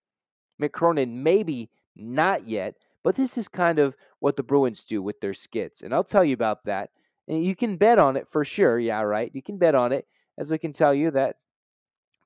Mick 0.62 0.72
Cronin, 0.72 1.24
maybe 1.24 1.70
not 1.96 2.48
yet, 2.48 2.76
but 3.04 3.16
this 3.16 3.38
is 3.38 3.48
kind 3.48 3.80
of 3.80 3.96
what 4.20 4.36
the 4.36 4.44
Bruins 4.44 4.84
do 4.84 5.02
with 5.02 5.20
their 5.20 5.34
skits. 5.34 5.82
And 5.82 5.94
I'll 5.94 6.04
tell 6.04 6.24
you 6.24 6.34
about 6.34 6.66
that. 6.66 6.90
And 7.28 7.44
you 7.44 7.56
can 7.56 7.78
bet 7.78 8.00
on 8.00 8.18
it 8.18 8.28
for 8.30 8.44
sure. 8.44 8.80
Yeah, 8.80 9.02
right. 9.02 9.32
You 9.34 9.42
can 9.42 9.58
bet 9.58 9.76
on 9.76 9.92
it, 9.92 10.06
as 10.38 10.50
we 10.52 10.58
can 10.58 10.74
tell 10.74 10.94
you 10.94 11.12
that 11.12 11.36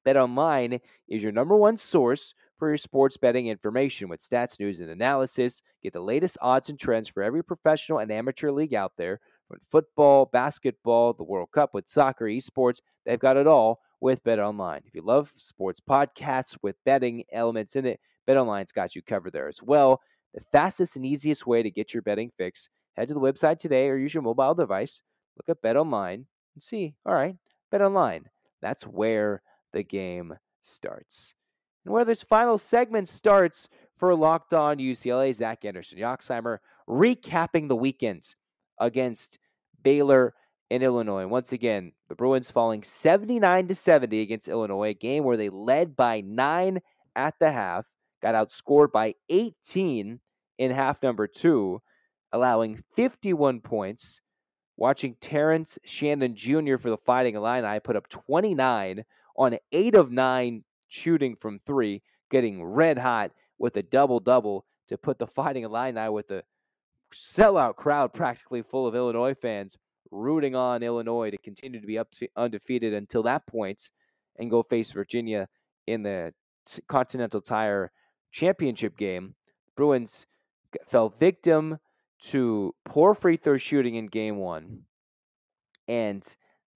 BetOnline 0.06 0.80
is 1.08 1.24
your 1.24 1.32
number 1.32 1.56
one 1.56 1.78
source 1.78 2.34
for 2.58 2.70
your 2.70 2.78
sports 2.78 3.18
betting 3.18 3.48
information 3.48 4.10
with 4.10 4.22
stats, 4.22 4.60
news, 4.60 4.80
and 4.80 4.90
analysis. 4.90 5.62
Get 5.82 5.94
the 5.94 6.02
latest 6.02 6.38
odds 6.42 6.70
and 6.70 6.80
trends 6.80 7.10
for 7.10 7.24
every 7.24 7.44
professional 7.44 8.00
and 8.00 8.12
amateur 8.12 8.52
league 8.52 8.74
out 8.74 8.94
there. 8.98 9.20
From 9.48 9.60
football, 9.72 10.26
basketball, 10.26 11.14
the 11.14 11.24
World 11.24 11.50
Cup, 11.52 11.74
with 11.74 11.90
soccer, 11.90 12.26
esports, 12.26 12.80
they've 13.06 13.20
got 13.20 13.38
it 13.38 13.48
all 13.48 13.80
with 14.00 14.24
BetOnline. 14.24 14.82
If 14.86 14.96
you 14.96 15.02
love 15.02 15.34
sports 15.38 15.82
podcasts 15.82 16.58
with 16.62 16.76
betting 16.86 17.24
elements 17.32 17.76
in 17.76 17.86
it, 17.86 18.00
BetOnline's 18.28 18.72
got 18.72 18.96
you 18.96 19.02
covered 19.02 19.34
there 19.34 19.48
as 19.48 19.62
well. 19.62 20.02
The 20.34 20.42
fastest 20.52 20.96
and 20.96 21.06
easiest 21.06 21.46
way 21.46 21.62
to 21.64 21.70
get 21.70 21.94
your 21.94 22.02
betting 22.02 22.32
fix, 22.38 22.70
head 22.94 23.08
to 23.10 23.14
the 23.14 23.20
website 23.20 23.60
today 23.60 23.90
or 23.90 23.98
use 23.98 24.14
your 24.14 24.24
mobile 24.24 24.56
device. 24.56 25.02
Look 25.38 25.58
up 25.58 25.62
BetOnline 25.62 26.26
and 26.56 26.64
see, 26.64 26.96
all 27.06 27.14
right, 27.14 27.36
BetOnline. 27.74 28.24
That's 28.62 28.84
where 28.84 29.42
the 29.74 29.84
game 29.84 30.34
starts. 30.62 31.34
And 31.86 31.94
where 31.94 32.06
this 32.06 32.24
final 32.24 32.58
segment 32.58 33.10
starts 33.10 33.68
for 33.98 34.16
Locked 34.16 34.54
On 34.54 34.78
UCLA, 34.78 35.34
Zach 35.34 35.66
Anderson 35.66 35.98
Yoxsimer 35.98 36.60
recapping 36.88 37.68
the 37.68 37.76
weekend 37.76 38.36
against 38.80 39.40
Baylor 39.84 40.34
and 40.72 40.82
Illinois. 40.82 41.28
Once 41.28 41.52
again, 41.52 41.92
the 42.10 42.16
Bruins 42.16 42.50
falling 42.50 42.84
79 42.84 43.68
to 43.68 43.76
70 43.76 44.22
against 44.22 44.48
Illinois, 44.48 44.90
a 44.90 44.94
game 44.94 45.24
where 45.24 45.38
they 45.38 45.50
led 45.50 45.96
by 45.96 46.22
nine 46.22 46.80
at 47.16 47.36
the 47.40 47.52
half, 47.52 47.86
got 48.22 48.36
outscored 48.36 48.92
by 48.92 49.14
18 49.30 50.20
in 50.58 50.72
half 50.72 51.04
number 51.04 51.28
two, 51.28 51.82
allowing 52.32 52.84
51 52.96 53.60
points. 53.60 54.20
Watching 54.76 55.16
Terrence 55.22 55.78
Shannon 55.86 56.36
Jr. 56.36 56.78
for 56.78 56.90
the 56.90 56.98
Fighting 56.98 57.36
Illini 57.36 57.80
put 57.80 57.96
up 57.96 58.10
29 58.10 59.04
on 59.36 59.58
eight 59.72 59.96
of 59.96 60.12
nine 60.12 60.64
shooting 60.88 61.36
from 61.36 61.60
three, 61.66 62.02
getting 62.30 62.64
red 62.64 62.98
hot 62.98 63.32
with 63.58 63.78
a 63.78 63.84
double 63.84 64.20
double 64.20 64.66
to 64.88 64.98
put 64.98 65.20
the 65.20 65.28
Fighting 65.36 65.64
Illini 65.64 66.10
with 66.10 66.30
a 66.32 66.44
sellout 67.14 67.76
crowd 67.76 68.14
practically 68.14 68.62
full 68.62 68.88
of 68.88 68.96
Illinois 68.96 69.36
fans 69.36 69.78
rooting 70.12 70.56
on 70.56 70.84
Illinois 70.84 71.32
to 71.32 71.38
continue 71.38 71.80
to 71.80 71.88
be 71.88 71.98
up 71.98 72.12
to 72.12 72.28
undefeated 72.36 72.94
until 72.94 73.24
that 73.24 73.46
point 73.48 73.90
and 74.38 74.50
go 74.50 74.64
face 74.64 74.92
Virginia 74.92 75.48
in 75.88 76.04
the 76.04 76.34
Continental 76.88 77.42
Tire 77.42 77.92
Championship 78.32 78.98
game. 78.98 79.36
Bruins 79.76 80.26
fell 80.88 81.10
victim 81.10 81.80
to 82.26 82.74
poor 82.86 83.14
free 83.14 83.38
throw 83.38 83.58
shooting 83.58 83.96
in 83.96 84.08
game 84.08 84.38
one 84.38 84.84
and 85.88 86.36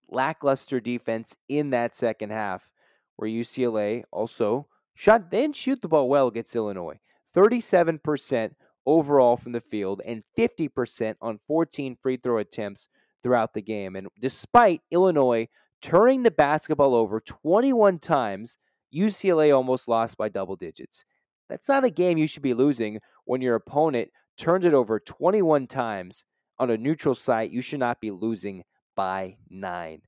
lackluster 0.10 0.80
defense 0.80 1.36
in 1.50 1.70
that 1.72 1.96
second 1.96 2.32
half, 2.32 2.70
where 3.16 3.30
UCLA 3.30 4.04
also 4.12 4.68
shot, 4.96 5.30
they 5.32 5.42
didn't 5.42 5.56
shoot 5.56 5.82
the 5.82 5.88
ball 5.88 6.10
well 6.10 6.28
against 6.28 6.56
Illinois. 6.56 7.00
37% 7.36 8.52
overall 8.86 9.38
from 9.38 9.52
the 9.52 9.62
field 9.62 10.02
and 10.06 10.24
50% 10.38 11.16
on 11.22 11.40
14 11.48 11.98
free 12.02 12.18
throw 12.18 12.38
attempts 12.38 12.88
throughout 13.22 13.54
the 13.54 13.62
game. 13.62 13.96
And 13.96 14.08
despite 14.20 14.82
Illinois 14.92 15.48
turning 15.82 16.24
the 16.24 16.32
basketball 16.32 16.96
over 16.96 17.20
21 17.20 18.00
times, 18.00 18.58
UCLA 18.96 19.56
almost 19.56 19.88
lost 19.88 20.18
by 20.18 20.30
double 20.30 20.56
digits. 20.56 21.04
That's 21.50 21.70
not 21.70 21.84
a 21.84 21.90
game 21.90 22.18
you 22.18 22.28
should 22.28 22.44
be 22.44 22.54
losing 22.54 23.00
when 23.26 23.42
your 23.42 23.56
opponent 23.56 24.10
turns 24.38 24.66
it 24.66 24.74
over 24.74 25.00
21 25.00 25.68
times 25.68 26.24
on 26.60 26.70
a 26.70 26.78
neutral 26.78 27.16
site. 27.16 27.52
You 27.52 27.62
should 27.62 27.80
not 27.80 28.00
be 28.02 28.12
losing 28.12 28.64
by 28.98 29.38
nine. 29.50 30.02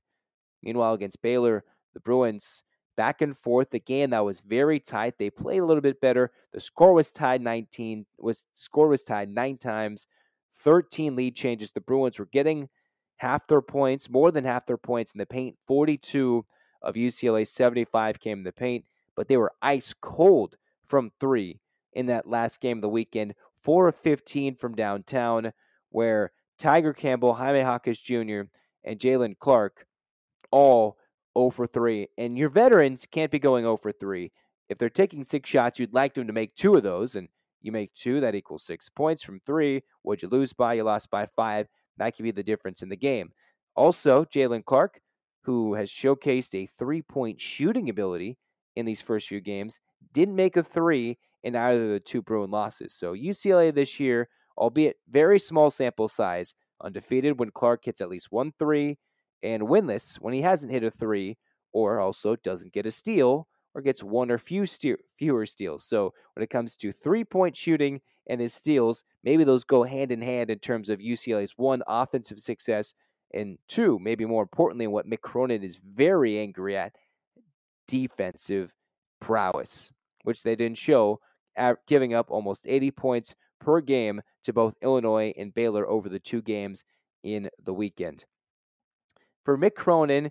Meanwhile, 0.62 0.92
against 0.92 1.22
Baylor, 1.22 1.64
the 1.94 2.00
Bruins 2.00 2.62
back 3.00 3.22
and 3.22 3.34
forth. 3.34 3.70
The 3.70 3.80
game 3.80 4.10
that 4.10 4.26
was 4.26 4.42
very 4.42 4.78
tight. 4.78 5.14
They 5.18 5.30
played 5.30 5.60
a 5.60 5.64
little 5.64 5.80
bit 5.80 6.02
better. 6.02 6.32
The 6.52 6.60
score 6.60 6.92
was 6.92 7.10
tied 7.10 7.40
19. 7.40 8.04
Was 8.18 8.44
score 8.52 8.88
was 8.88 9.04
tied 9.04 9.30
nine 9.30 9.56
times. 9.56 10.06
13 10.62 11.16
lead 11.16 11.34
changes. 11.34 11.70
The 11.70 11.80
Bruins 11.80 12.18
were 12.18 12.26
getting 12.26 12.68
half 13.16 13.46
their 13.46 13.62
points, 13.62 14.10
more 14.10 14.30
than 14.30 14.44
half 14.44 14.66
their 14.66 14.76
points 14.76 15.12
in 15.12 15.18
the 15.18 15.24
paint. 15.24 15.56
42 15.66 16.44
of 16.82 16.94
UCLA 16.94 17.48
75 17.48 18.20
came 18.20 18.38
in 18.38 18.44
the 18.44 18.52
paint, 18.52 18.84
but 19.16 19.28
they 19.28 19.38
were 19.38 19.52
ice 19.62 19.94
cold 20.02 20.56
from 20.86 21.10
three 21.20 21.58
in 21.94 22.06
that 22.06 22.28
last 22.28 22.60
game 22.60 22.78
of 22.78 22.82
the 22.82 22.88
weekend. 22.88 23.34
Four 23.62 23.88
of 23.88 23.96
15 23.96 24.56
from 24.56 24.74
downtown, 24.74 25.52
where 25.90 26.32
Tiger 26.58 26.92
Campbell, 26.92 27.34
Jaime 27.34 27.60
Jaquez 27.60 27.98
Jr., 27.98 28.42
and 28.84 28.98
Jaylen 28.98 29.38
Clark 29.38 29.86
all 30.50 30.96
0 31.38 31.50
for 31.50 31.66
3. 31.66 32.08
And 32.18 32.36
your 32.36 32.48
veterans 32.48 33.06
can't 33.10 33.30
be 33.30 33.38
going 33.38 33.64
0 33.64 33.76
for 33.76 33.92
3. 33.92 34.32
If 34.68 34.78
they're 34.78 34.88
taking 34.88 35.24
six 35.24 35.50
shots, 35.50 35.78
you'd 35.78 35.94
like 35.94 36.14
them 36.14 36.28
to 36.28 36.32
make 36.32 36.54
two 36.54 36.76
of 36.76 36.84
those, 36.84 37.16
and 37.16 37.28
you 37.60 37.72
make 37.72 37.92
two, 37.92 38.20
that 38.20 38.36
equals 38.36 38.64
six 38.64 38.88
points 38.88 39.22
from 39.22 39.40
three. 39.40 39.82
What'd 40.02 40.22
you 40.22 40.28
lose 40.28 40.52
by? 40.52 40.74
You 40.74 40.84
lost 40.84 41.10
by 41.10 41.26
five. 41.36 41.66
That 41.98 42.16
could 42.16 42.22
be 42.22 42.30
the 42.30 42.42
difference 42.42 42.80
in 42.80 42.88
the 42.88 42.96
game. 42.96 43.32
Also, 43.74 44.24
Jaylen 44.24 44.64
Clark, 44.64 45.00
who 45.42 45.74
has 45.74 45.90
showcased 45.90 46.54
a 46.54 46.68
three 46.78 47.02
point 47.02 47.40
shooting 47.40 47.90
ability 47.90 48.38
in 48.76 48.86
these 48.86 49.02
first 49.02 49.28
few 49.28 49.40
games, 49.40 49.80
didn't 50.12 50.36
make 50.36 50.56
a 50.56 50.62
three 50.62 51.18
in 51.42 51.56
either 51.56 51.84
of 51.84 51.90
the 51.90 52.00
two 52.00 52.22
Bruin 52.22 52.50
losses. 52.50 52.94
So 52.94 53.14
UCLA 53.14 53.74
this 53.74 53.98
year, 53.98 54.28
albeit 54.56 54.96
very 55.10 55.38
small 55.38 55.70
sample 55.70 56.08
size, 56.08 56.54
undefeated 56.82 57.38
when 57.38 57.50
Clark 57.50 57.84
hits 57.84 58.00
at 58.00 58.08
least 58.08 58.28
one 58.30 58.52
three, 58.58 58.98
and 59.42 59.62
winless 59.62 60.16
when 60.16 60.34
he 60.34 60.42
hasn't 60.42 60.72
hit 60.72 60.84
a 60.84 60.90
three 60.90 61.36
or 61.72 62.00
also 62.00 62.36
doesn't 62.36 62.72
get 62.72 62.86
a 62.86 62.90
steal 62.90 63.46
or 63.74 63.82
gets 63.82 64.02
one 64.02 64.30
or 64.30 64.38
few 64.38 64.66
ste- 64.66 65.00
fewer 65.18 65.46
steals. 65.46 65.84
So 65.84 66.12
when 66.34 66.42
it 66.42 66.50
comes 66.50 66.76
to 66.76 66.92
three 66.92 67.24
point 67.24 67.56
shooting 67.56 68.00
and 68.28 68.40
his 68.40 68.54
steals, 68.54 69.04
maybe 69.22 69.44
those 69.44 69.64
go 69.64 69.82
hand 69.82 70.12
in 70.12 70.20
hand 70.20 70.50
in 70.50 70.58
terms 70.58 70.88
of 70.88 70.98
UCLA's 70.98 71.52
one 71.56 71.82
offensive 71.86 72.40
success 72.40 72.94
and 73.32 73.58
two, 73.68 73.98
maybe 74.00 74.24
more 74.24 74.42
importantly, 74.42 74.86
what 74.86 75.08
Mick 75.08 75.20
Cronin 75.20 75.62
is 75.62 75.78
very 75.94 76.38
angry 76.38 76.76
at, 76.76 76.92
defensive 77.86 78.72
prowess, 79.20 79.92
which 80.24 80.42
they 80.42 80.56
didn't 80.56 80.78
show, 80.78 81.20
giving 81.86 82.14
up 82.14 82.30
almost 82.30 82.64
80 82.66 82.90
points 82.92 83.34
per 83.60 83.80
game 83.80 84.20
to 84.44 84.52
both 84.52 84.74
Illinois 84.82 85.32
and 85.36 85.54
Baylor 85.54 85.88
over 85.88 86.08
the 86.08 86.18
two 86.18 86.42
games 86.42 86.82
in 87.22 87.48
the 87.62 87.74
weekend. 87.74 88.24
For 89.44 89.56
Mick 89.56 89.74
Cronin, 89.74 90.30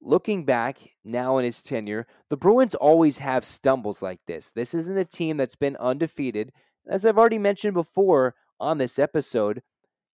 looking 0.00 0.44
back 0.44 0.78
now 1.04 1.38
in 1.38 1.44
his 1.44 1.62
tenure, 1.62 2.06
the 2.28 2.36
Bruins 2.36 2.74
always 2.74 3.18
have 3.18 3.44
stumbles 3.44 4.02
like 4.02 4.20
this. 4.26 4.52
This 4.52 4.74
isn't 4.74 4.96
a 4.96 5.04
team 5.04 5.36
that's 5.36 5.56
been 5.56 5.76
undefeated. 5.76 6.52
As 6.88 7.04
I've 7.04 7.18
already 7.18 7.38
mentioned 7.38 7.74
before 7.74 8.34
on 8.58 8.78
this 8.78 8.98
episode, 8.98 9.62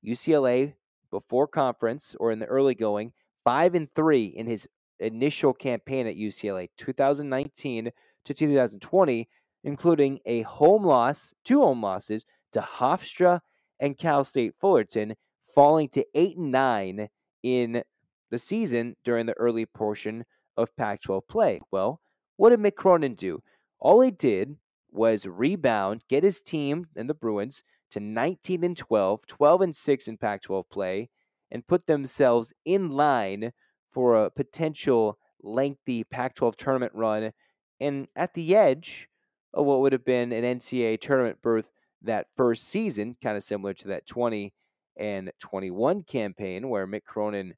UCLA 0.05 0.73
before 1.11 1.47
conference 1.47 2.15
or 2.19 2.31
in 2.31 2.39
the 2.39 2.45
early 2.45 2.75
going, 2.75 3.13
5 3.43 3.75
and 3.75 3.93
3 3.93 4.25
in 4.25 4.47
his 4.47 4.67
initial 4.99 5.53
campaign 5.53 6.07
at 6.07 6.15
UCLA 6.15 6.69
2019 6.77 7.91
to 8.25 8.33
2020, 8.33 9.29
including 9.63 10.19
a 10.25 10.41
home 10.41 10.85
loss, 10.85 11.33
two 11.45 11.61
home 11.61 11.81
losses 11.81 12.25
to 12.57 12.63
Hofstra 12.63 13.39
and 13.79 13.97
Cal 13.97 14.23
State 14.23 14.55
Fullerton, 14.59 15.15
falling 15.53 15.89
to 15.89 16.05
8 16.15 16.37
and 16.37 16.51
9 16.51 17.09
in 17.43 17.83
the 18.31 18.37
season 18.39 18.95
during 19.03 19.27
the 19.27 19.37
early 19.37 19.65
portion 19.65 20.25
of 20.57 20.75
Pac 20.75 21.01
12 21.03 21.27
play. 21.27 21.61
Well, 21.71 22.01
what 22.37 22.49
did 22.49 22.59
Mick 22.59 23.17
do? 23.17 23.41
All 23.79 24.01
he 24.01 24.11
did 24.11 24.55
was 24.91 25.27
rebound, 25.27 26.03
get 26.09 26.23
his 26.23 26.41
team 26.41 26.87
and 26.95 27.07
the 27.07 27.13
Bruins 27.13 27.61
to 27.91 27.99
19 27.99 28.63
and 28.63 28.75
12, 28.75 29.27
12 29.27 29.61
and 29.61 29.75
6 29.75 30.07
in 30.07 30.17
Pac 30.17 30.41
12 30.41 30.69
play, 30.69 31.09
and 31.51 31.67
put 31.67 31.85
themselves 31.85 32.51
in 32.65 32.89
line 32.89 33.53
for 33.91 34.15
a 34.15 34.31
potential 34.31 35.19
lengthy 35.43 36.03
Pac 36.03 36.35
12 36.35 36.57
tournament 36.57 36.93
run 36.95 37.31
and 37.79 38.07
at 38.15 38.33
the 38.33 38.55
edge 38.55 39.07
of 39.53 39.65
what 39.65 39.79
would 39.79 39.93
have 39.93 40.03
been 40.03 40.31
an 40.31 40.43
NCAA 40.59 40.99
tournament 40.99 41.41
berth 41.41 41.69
that 42.07 42.27
first 42.35 42.67
season, 42.67 43.15
kind 43.21 43.37
of 43.37 43.43
similar 43.43 43.73
to 43.75 43.87
that 43.89 44.05
20 44.05 44.53
and 44.97 45.31
21 45.39 46.03
campaign 46.03 46.69
where 46.69 46.87
Mick 46.87 47.03
Cronin 47.03 47.53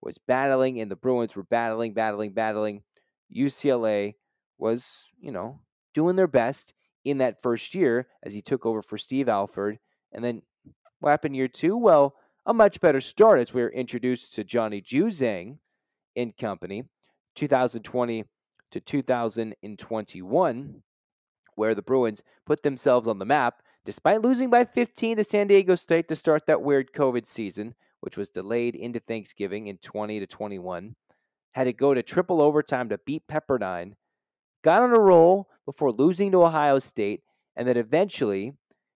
was 0.00 0.18
battling 0.26 0.80
and 0.80 0.90
the 0.90 0.96
Bruins 0.96 1.36
were 1.36 1.44
battling, 1.44 1.92
battling, 1.92 2.32
battling. 2.32 2.82
UCLA 3.34 4.14
was, 4.58 5.04
you 5.20 5.30
know, 5.30 5.60
doing 5.94 6.16
their 6.16 6.26
best 6.26 6.74
in 7.04 7.18
that 7.18 7.42
first 7.42 7.74
year 7.74 8.08
as 8.22 8.32
he 8.32 8.42
took 8.42 8.66
over 8.66 8.82
for 8.82 8.98
Steve 8.98 9.28
Alford. 9.28 9.78
And 10.12 10.24
then 10.24 10.42
what 11.00 11.10
happened 11.10 11.36
year 11.36 11.48
two? 11.48 11.76
Well, 11.76 12.14
a 12.46 12.54
much 12.54 12.80
better 12.80 13.00
start 13.00 13.40
as 13.40 13.52
we 13.52 13.62
were 13.62 13.70
introduced 13.70 14.34
to 14.34 14.44
Johnny 14.44 14.80
Juzang 14.80 15.58
in 16.14 16.32
company, 16.32 16.84
2020 17.36 18.24
to 18.72 18.80
2021, 18.80 20.82
where 21.54 21.74
the 21.74 21.82
Bruins 21.82 22.22
put 22.46 22.62
themselves 22.62 23.06
on 23.06 23.18
the 23.18 23.24
map 23.24 23.62
despite 23.84 24.22
losing 24.22 24.50
by 24.50 24.64
15 24.64 25.16
to 25.16 25.24
San 25.24 25.46
Diego 25.46 25.74
State 25.74 26.08
to 26.08 26.16
start 26.16 26.46
that 26.46 26.62
weird 26.62 26.92
COVID 26.92 27.26
season, 27.26 27.74
which 28.00 28.16
was 28.16 28.30
delayed 28.30 28.74
into 28.74 29.00
Thanksgiving 29.00 29.68
in 29.68 29.78
20 29.78 30.20
to 30.20 30.26
21. 30.26 30.94
Had 31.52 31.64
to 31.64 31.72
go 31.72 31.94
to 31.94 32.02
triple 32.02 32.40
overtime 32.40 32.88
to 32.90 32.98
beat 33.06 33.22
Pepperdine. 33.30 33.94
Got 34.62 34.82
on 34.82 34.94
a 34.94 35.00
roll 35.00 35.48
before 35.66 35.92
losing 35.92 36.30
to 36.32 36.44
Ohio 36.44 36.78
State, 36.78 37.22
and 37.56 37.66
then 37.66 37.76
eventually, 37.76 38.52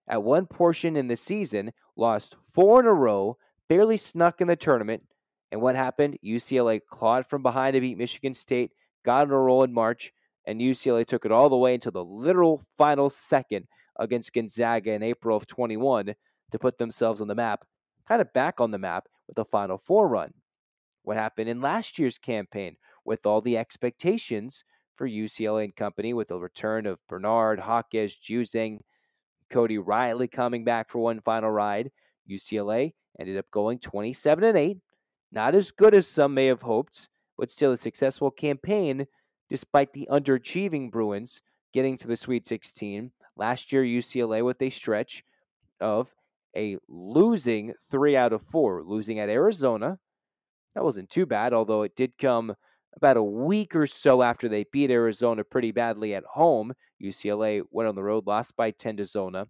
at 0.08 0.22
one 0.22 0.46
portion 0.46 0.96
in 0.96 1.08
the 1.08 1.16
season, 1.16 1.72
lost 1.96 2.36
four 2.52 2.80
in 2.80 2.86
a 2.86 2.92
row, 2.92 3.38
barely 3.68 3.96
snuck 3.96 4.40
in 4.40 4.48
the 4.48 4.56
tournament. 4.56 5.02
And 5.50 5.60
what 5.60 5.76
happened? 5.76 6.18
UCLA 6.24 6.80
clawed 6.90 7.26
from 7.26 7.42
behind 7.42 7.74
to 7.74 7.80
beat 7.80 7.98
Michigan 7.98 8.34
State, 8.34 8.72
got 9.04 9.28
on 9.28 9.32
a 9.32 9.38
roll 9.38 9.62
in 9.62 9.72
March, 9.72 10.12
and 10.46 10.60
UCLA 10.60 11.06
took 11.06 11.24
it 11.24 11.32
all 11.32 11.48
the 11.48 11.56
way 11.56 11.74
until 11.74 11.92
the 11.92 12.04
literal 12.04 12.62
final 12.76 13.08
second 13.08 13.66
against 13.98 14.32
Gonzaga 14.32 14.92
in 14.92 15.02
April 15.02 15.36
of 15.36 15.46
21 15.46 16.14
to 16.52 16.58
put 16.58 16.78
themselves 16.78 17.20
on 17.20 17.28
the 17.28 17.34
map, 17.34 17.64
kind 18.08 18.20
of 18.20 18.32
back 18.32 18.60
on 18.60 18.70
the 18.70 18.78
map 18.78 19.08
with 19.28 19.38
a 19.38 19.44
Final 19.44 19.78
Four 19.78 20.08
run. 20.08 20.32
What 21.02 21.16
happened 21.16 21.48
in 21.48 21.60
last 21.60 21.98
year's 21.98 22.18
campaign 22.18 22.76
with 23.04 23.26
all 23.26 23.40
the 23.40 23.58
expectations 23.58 24.64
for 24.96 25.08
UCLA 25.08 25.64
and 25.64 25.76
company 25.76 26.14
with 26.14 26.28
the 26.28 26.38
return 26.38 26.86
of 26.86 26.98
Bernard, 27.08 27.58
Jaquez, 27.58 28.16
Juzang, 28.16 28.80
Cody 29.50 29.78
Riley 29.78 30.28
coming 30.28 30.64
back 30.64 30.90
for 30.90 31.00
one 31.00 31.20
final 31.20 31.50
ride. 31.50 31.90
UCLA 32.30 32.94
ended 33.18 33.36
up 33.36 33.50
going 33.50 33.78
27 33.78 34.44
and 34.44 34.56
8. 34.56 34.78
Not 35.32 35.54
as 35.54 35.70
good 35.70 35.94
as 35.94 36.06
some 36.06 36.34
may 36.34 36.46
have 36.46 36.62
hoped, 36.62 37.08
but 37.36 37.50
still 37.50 37.72
a 37.72 37.76
successful 37.76 38.30
campaign 38.30 39.06
despite 39.50 39.92
the 39.92 40.08
underachieving 40.10 40.90
Bruins 40.90 41.42
getting 41.72 41.96
to 41.98 42.06
the 42.06 42.16
Sweet 42.16 42.46
16 42.46 43.10
Last 43.36 43.72
year, 43.72 43.82
UCLA 43.82 44.44
with 44.44 44.60
a 44.62 44.70
stretch 44.70 45.24
of 45.80 46.08
a 46.56 46.78
losing 46.88 47.74
three 47.90 48.16
out 48.16 48.32
of 48.32 48.42
four, 48.42 48.82
losing 48.82 49.18
at 49.18 49.28
Arizona. 49.28 49.98
That 50.74 50.84
wasn't 50.84 51.10
too 51.10 51.26
bad, 51.26 51.52
although 51.52 51.82
it 51.82 51.96
did 51.96 52.18
come 52.18 52.54
about 52.96 53.16
a 53.16 53.22
week 53.22 53.74
or 53.74 53.86
so 53.86 54.22
after 54.22 54.48
they 54.48 54.64
beat 54.70 54.90
Arizona 54.90 55.42
pretty 55.44 55.72
badly 55.72 56.14
at 56.14 56.24
home. 56.24 56.72
UCLA 57.02 57.62
went 57.70 57.88
on 57.88 57.94
the 57.94 58.02
road, 58.02 58.26
lost 58.26 58.56
by 58.56 58.70
10 58.70 58.98
to 58.98 59.06
Zona. 59.06 59.46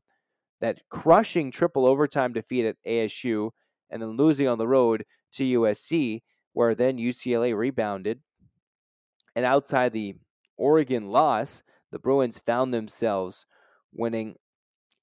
That 0.61 0.81
crushing 0.89 1.51
triple 1.51 1.85
overtime 1.85 2.33
defeat 2.33 2.65
at 2.65 2.77
ASU, 2.87 3.51
and 3.91 4.01
then 4.01 4.17
losing 4.17 4.49
on 4.49 4.59
the 4.59 4.69
road 4.69 5.05
to 5.35 5.45
USC, 5.45 6.23
where 6.53 6.75
then 6.75 6.97
UCLA 6.97 7.55
rebounded. 7.57 8.21
And 9.37 9.45
outside 9.45 9.93
the 9.93 10.15
Oregon 10.57 11.09
loss, 11.09 11.63
the 11.91 11.99
Bruins 11.99 12.39
found 12.39 12.73
themselves 12.73 13.45
winning 13.95 14.37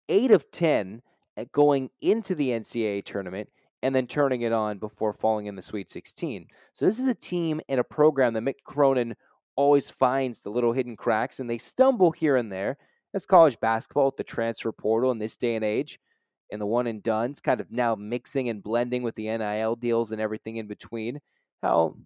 eight 0.09 0.31
of 0.31 0.49
10 0.51 1.01
at 1.37 1.51
going 1.51 1.89
into 2.01 2.35
the 2.35 2.49
NCAA 2.49 3.05
tournament 3.05 3.49
and 3.83 3.95
then 3.95 4.07
turning 4.07 4.41
it 4.41 4.51
on 4.51 4.77
before 4.77 5.13
falling 5.13 5.47
in 5.47 5.55
the 5.55 5.61
Sweet 5.61 5.89
16. 5.89 6.45
So 6.73 6.85
this 6.85 6.99
is 6.99 7.07
a 7.07 7.15
team 7.15 7.61
and 7.67 7.79
a 7.79 7.83
program 7.83 8.33
that 8.33 8.43
Mick 8.43 8.63
Cronin 8.63 9.15
always 9.55 9.89
finds 9.89 10.41
the 10.41 10.49
little 10.49 10.71
hidden 10.71 10.95
cracks, 10.95 11.39
and 11.39 11.49
they 11.49 11.57
stumble 11.57 12.11
here 12.11 12.35
and 12.35 12.51
there. 12.51 12.77
As 13.13 13.25
college 13.25 13.59
basketball 13.59 14.05
with 14.05 14.15
the 14.17 14.23
transfer 14.23 14.71
portal 14.71 15.11
in 15.11 15.19
this 15.19 15.35
day 15.35 15.55
and 15.55 15.65
age, 15.65 15.99
and 16.49 16.61
the 16.61 16.65
one 16.65 16.87
and 16.87 17.03
done's 17.03 17.41
kind 17.41 17.59
of 17.59 17.71
now 17.71 17.95
mixing 17.95 18.47
and 18.47 18.63
blending 18.63 19.03
with 19.03 19.15
the 19.15 19.25
NIL 19.37 19.75
deals 19.75 20.11
and 20.11 20.21
everything 20.21 20.57
in 20.57 20.67
between. 20.67 21.19
How 21.61 21.97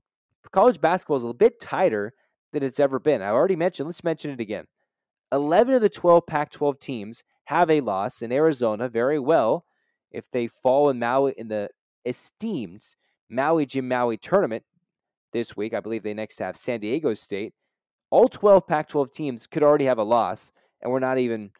college 0.52 0.82
basketball 0.82 1.18
is 1.18 1.24
a 1.24 1.34
bit 1.34 1.60
tighter 1.60 2.14
than 2.54 2.64
it's 2.64 2.80
ever 2.80 3.00
been. 3.00 3.22
I 3.22 3.30
already 3.30 3.56
mentioned, 3.56 3.88
let's 3.88 4.04
mention 4.04 4.32
it 4.32 4.40
again. 4.40 4.66
11 5.36 5.76
of 5.76 5.82
the 5.82 5.90
12 5.90 6.26
Pac 6.26 6.52
12 6.52 6.80
teams 6.80 7.24
have 7.44 7.70
a 7.70 7.82
loss 7.82 8.22
in 8.22 8.32
Arizona 8.32 8.90
very 8.90 9.20
well 9.20 9.66
if 10.12 10.24
they 10.32 10.48
fall 10.48 10.90
in 10.90 10.98
Maui 10.98 11.34
in 11.38 11.48
the 11.48 11.70
esteemed 12.06 12.84
Maui 13.30 13.66
Jim 13.66 13.88
Maui 13.88 14.18
tournament 14.18 14.64
this 15.34 15.58
week. 15.58 15.74
I 15.74 15.82
believe 15.82 16.04
they 16.04 16.14
next 16.14 16.40
have 16.40 16.58
San 16.58 16.80
Diego 16.80 17.14
State. 17.14 17.54
All 18.12 18.30
12 18.30 18.66
Pac 18.66 18.88
12 18.88 19.12
teams 19.12 19.48
could 19.48 19.64
already 19.64 19.86
have 19.86 19.98
a 19.98 20.04
loss, 20.04 20.52
and 20.82 20.92
we're 20.92 21.00
not 21.00 21.18
even 21.18 21.52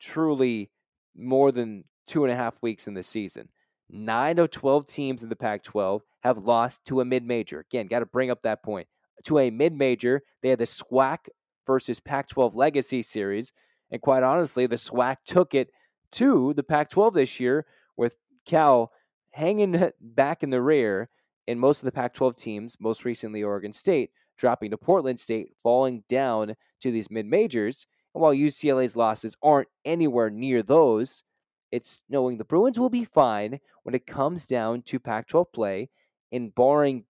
truly 0.00 0.70
more 1.16 1.52
than 1.52 1.84
two 2.08 2.24
and 2.24 2.32
a 2.32 2.36
half 2.36 2.60
weeks 2.60 2.88
in 2.88 2.94
the 2.94 3.02
season. 3.02 3.48
Nine 3.88 4.38
of 4.38 4.50
12 4.50 4.86
teams 4.86 5.22
in 5.22 5.28
the 5.28 5.36
Pac 5.36 5.62
12 5.62 6.02
have 6.22 6.38
lost 6.38 6.84
to 6.86 7.00
a 7.00 7.04
mid 7.04 7.24
major. 7.24 7.60
Again, 7.60 7.86
got 7.86 8.00
to 8.00 8.06
bring 8.06 8.30
up 8.30 8.42
that 8.42 8.62
point. 8.64 8.88
To 9.24 9.38
a 9.38 9.50
mid 9.50 9.74
major, 9.74 10.22
they 10.42 10.48
had 10.48 10.58
the 10.58 10.64
SWAC 10.64 11.18
versus 11.66 12.00
Pac 12.00 12.28
12 12.28 12.54
Legacy 12.54 13.02
Series. 13.02 13.52
And 13.90 14.00
quite 14.00 14.22
honestly, 14.22 14.66
the 14.66 14.76
SWAC 14.76 15.18
took 15.26 15.54
it 15.54 15.70
to 16.12 16.52
the 16.54 16.62
Pac 16.62 16.90
12 16.90 17.14
this 17.14 17.40
year 17.40 17.66
with 17.96 18.14
Cal 18.46 18.92
hanging 19.30 19.90
back 20.00 20.42
in 20.42 20.50
the 20.50 20.62
rear 20.62 21.08
in 21.46 21.58
most 21.58 21.78
of 21.78 21.84
the 21.84 21.92
Pac 21.92 22.14
12 22.14 22.36
teams, 22.36 22.76
most 22.80 23.04
recently 23.04 23.42
Oregon 23.42 23.72
State, 23.72 24.10
dropping 24.36 24.70
to 24.70 24.76
Portland 24.76 25.18
State, 25.18 25.48
falling 25.62 26.04
down 26.08 26.54
to 26.80 26.90
these 26.90 27.10
mid 27.10 27.26
majors. 27.26 27.86
And 28.14 28.22
while 28.22 28.32
UCLA's 28.32 28.96
losses 28.96 29.36
aren't 29.42 29.68
anywhere 29.84 30.30
near 30.30 30.62
those, 30.62 31.24
it's 31.70 32.02
knowing 32.08 32.36
the 32.36 32.44
Bruins 32.44 32.78
will 32.78 32.90
be 32.90 33.04
fine 33.04 33.58
when 33.82 33.94
it 33.94 34.06
comes 34.06 34.46
down 34.46 34.82
to 34.82 35.00
Pac 35.00 35.28
12 35.28 35.52
play, 35.52 35.90
and 36.30 36.54
barring 36.54 37.04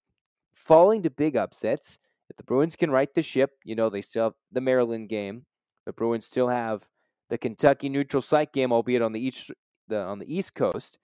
falling 0.54 1.02
to 1.02 1.10
big 1.10 1.36
upsets, 1.36 1.98
if 2.32 2.38
the 2.38 2.44
Bruins 2.44 2.76
can 2.76 2.90
right 2.90 3.12
the 3.12 3.22
ship, 3.22 3.50
you 3.62 3.74
know, 3.74 3.90
they 3.90 4.00
still 4.00 4.24
have 4.24 4.32
the 4.50 4.62
Maryland 4.62 5.10
game. 5.10 5.44
The 5.84 5.92
Bruins 5.92 6.24
still 6.24 6.48
have 6.48 6.88
the 7.28 7.36
Kentucky 7.36 7.90
neutral 7.90 8.22
site 8.22 8.54
game, 8.54 8.72
albeit 8.72 9.02
on 9.02 9.12
the 9.12 9.20
east 9.20 9.50
the 9.86 9.98
on 9.98 10.18
the 10.18 10.34
East 10.34 10.54
Coast. 10.54 10.96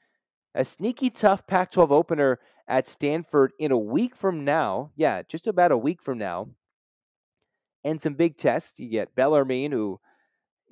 A 0.54 0.64
sneaky 0.64 1.10
tough 1.10 1.46
Pac-12 1.46 1.90
opener 1.90 2.38
at 2.66 2.86
Stanford 2.86 3.52
in 3.58 3.72
a 3.72 3.78
week 3.78 4.16
from 4.16 4.46
now. 4.46 4.90
Yeah, 4.96 5.20
just 5.28 5.46
about 5.46 5.70
a 5.70 5.76
week 5.76 6.00
from 6.00 6.16
now. 6.16 6.48
And 7.84 8.00
some 8.00 8.14
big 8.14 8.38
tests. 8.38 8.80
You 8.80 8.88
get 8.88 9.14
Bellarmine, 9.14 9.72
who 9.72 10.00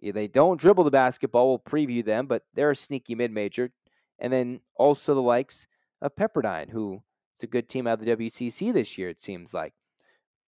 they 0.03 0.27
don't 0.27 0.59
dribble 0.59 0.85
the 0.85 0.91
basketball. 0.91 1.49
We'll 1.49 1.59
preview 1.59 2.03
them, 2.03 2.27
but 2.27 2.45
they're 2.55 2.71
a 2.71 2.77
sneaky 2.77 3.15
mid-major. 3.15 3.73
And 4.19 4.33
then 4.33 4.61
also 4.75 5.15
the 5.15 5.21
likes 5.21 5.67
of 6.01 6.17
Pepperdine, 6.17 6.71
who 6.71 7.03
is 7.39 7.45
a 7.45 7.47
good 7.47 7.69
team 7.69 7.87
out 7.87 8.01
of 8.01 8.07
the 8.07 8.17
WCC 8.17 8.73
this 8.73 8.97
year. 8.97 9.11
It 9.11 9.21
seems 9.21 9.53
like. 9.53 9.75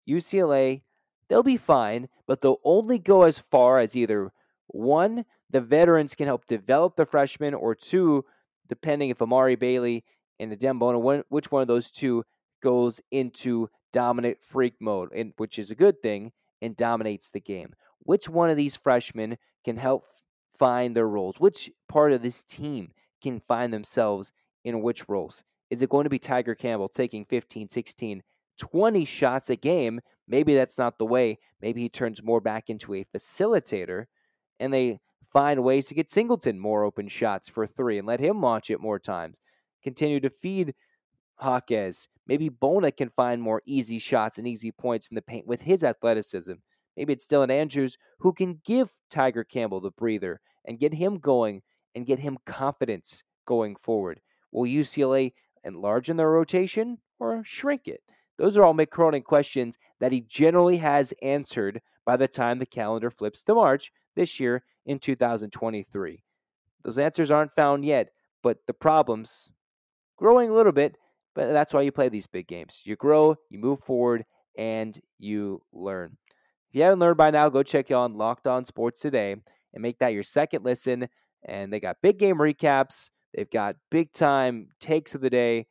UCLA, 0.09 0.83
they'll 1.29 1.43
be 1.43 1.57
fine, 1.57 2.09
but 2.27 2.41
they'll 2.41 2.61
only 2.65 2.99
go 2.99 3.23
as 3.23 3.39
far 3.51 3.79
as 3.79 3.95
either 3.95 4.33
one, 4.69 5.25
the 5.51 5.61
veterans 5.61 6.15
can 6.15 6.27
help 6.27 6.47
develop 6.47 6.97
the 6.97 7.07
freshmen, 7.07 7.55
or 7.55 7.75
two, 7.75 8.25
depending 8.69 9.11
if 9.11 9.23
Amari 9.23 9.57
Bailey 9.57 10.05
and 10.39 10.53
Adem 10.53 10.79
Bona, 10.79 11.23
which 11.29 11.51
one 11.51 11.63
of 11.63 11.69
those 11.69 11.91
two 11.91 12.25
goes 12.63 13.01
into 13.11 13.69
dominant 13.93 14.39
freak 14.41 14.75
mode, 14.81 15.11
and 15.13 15.33
which 15.37 15.59
is 15.59 15.71
a 15.71 15.75
good 15.75 16.01
thing, 16.03 16.33
and 16.61 16.77
dominates 16.77 17.31
the 17.31 17.41
game. 17.41 17.75
Which 18.01 18.29
one 18.29 18.51
of 18.51 18.57
these 18.57 18.77
freshmen 18.77 19.39
can 19.65 19.77
help 19.77 20.05
find 20.59 20.95
their 20.95 21.09
roles? 21.09 21.41
Which 21.41 21.71
part 21.89 22.13
of 22.13 22.23
this 22.23 22.43
team 22.43 22.93
can 23.23 23.41
find 23.41 23.73
themselves 23.73 24.33
in 24.65 24.83
which 24.83 25.09
roles? 25.09 25.43
Is 25.71 25.83
it 25.83 25.91
going 25.91 26.05
to 26.05 26.11
be 26.11 26.19
Tiger 26.19 26.55
Campbell 26.55 26.89
taking 26.89 27.25
15, 27.25 27.69
16, 27.69 28.23
20 28.59 29.05
shots 29.05 29.51
a 29.51 29.57
game, 29.57 30.01
maybe 30.27 30.55
that's 30.55 30.79
not 30.79 30.99
the 30.99 31.07
way. 31.07 31.39
Maybe 31.61 31.83
he 31.83 31.89
turns 31.89 32.23
more 32.23 32.41
back 32.41 32.69
into 32.69 32.95
a 32.95 33.05
facilitator 33.05 34.07
and 34.61 34.73
they 34.73 35.01
find 35.33 35.63
ways 35.63 35.87
to 35.87 35.95
get 35.95 36.11
Singleton 36.11 36.59
more 36.59 36.85
open 36.85 37.09
shots 37.09 37.49
for 37.49 37.67
three 37.67 37.99
and 37.99 38.07
let 38.07 38.21
him 38.21 38.41
launch 38.41 38.71
it 38.71 38.81
more 38.81 38.99
times. 38.99 39.41
Continue 39.83 40.21
to 40.21 40.31
feed 40.31 40.75
Jaquez. 41.43 42.09
Maybe 42.27 42.49
Bona 42.49 42.93
can 42.93 43.11
find 43.11 43.41
more 43.41 43.63
easy 43.65 43.99
shots 43.99 44.39
and 44.39 44.47
easy 44.47 44.73
points 44.73 45.09
in 45.09 45.15
the 45.15 45.23
paint 45.23 45.47
with 45.47 45.63
his 45.63 45.85
athleticism. 45.85 46.55
Maybe 46.97 47.13
it's 47.13 47.27
Dylan 47.27 47.51
Andrews 47.51 47.97
who 48.19 48.33
can 48.33 48.61
give 48.65 48.93
Tiger 49.11 49.45
Campbell 49.45 49.81
the 49.81 49.91
breather 49.93 50.41
and 50.65 50.81
get 50.81 50.95
him 50.95 51.19
going 51.19 51.63
and 51.95 52.07
get 52.07 52.19
him 52.19 52.39
confidence 52.45 53.23
going 53.47 53.77
forward. 53.77 54.21
Will 54.53 54.65
UCLA 54.65 55.33
enlarge 55.65 56.11
in 56.11 56.17
their 56.17 56.31
rotation 56.31 56.99
or 57.19 57.43
shrink 57.45 57.87
it? 57.87 58.03
Those 58.39 58.57
are 58.57 58.65
all 58.65 58.75
Mick 58.75 58.91
Cronin 58.91 59.23
questions 59.23 59.77
that 60.01 60.13
he 60.13 60.21
generally 60.21 60.77
has 60.79 61.13
answered 61.23 61.81
by 62.05 62.17
the 62.17 62.29
time 62.29 62.59
the 62.59 62.67
calendar 62.67 63.11
flips 63.11 63.43
to 63.43 63.55
March 63.55 63.93
this 64.15 64.39
year 64.41 64.63
in 64.87 64.99
2023. 64.99 66.23
Those 66.85 66.99
answers 66.99 67.31
aren't 67.31 67.55
found 67.55 67.85
yet, 67.85 68.11
but 68.43 68.59
the 68.67 68.73
problems 68.73 69.51
growing 70.17 70.51
a 70.51 70.55
little 70.55 70.73
bit, 70.73 70.97
but 71.35 71.53
that's 71.53 71.75
why 71.75 71.83
you 71.83 71.93
play 71.93 72.09
these 72.09 72.27
big 72.27 72.47
games. 72.47 72.81
You 72.85 72.97
grow, 72.97 73.37
you 73.51 73.59
move 73.59 73.81
forward, 73.81 74.25
and 74.57 74.99
you 75.19 75.63
learn. 75.73 76.17
If 76.69 76.75
you 76.77 76.83
haven't 76.83 76.99
learned 76.99 77.17
by 77.17 77.31
now, 77.31 77.49
go 77.49 77.63
check 77.63 77.91
out 77.91 78.13
Locked 78.13 78.47
On 78.47 78.65
Sports 78.65 79.01
today 79.01 79.37
and 79.75 79.83
make 79.83 79.99
that 79.99 80.13
your 80.13 80.23
second 80.23 80.65
listen. 80.65 81.09
And 81.45 81.73
they 81.73 81.81
got 81.81 82.03
big 82.03 82.19
game 82.19 82.37
recaps, 82.37 83.11
they've 83.35 83.51
got 83.51 83.77
big 83.91 84.13
time 84.13 84.69
takes 84.81 85.15
of 85.15 85.21
the 85.21 85.31
day. 85.31 85.67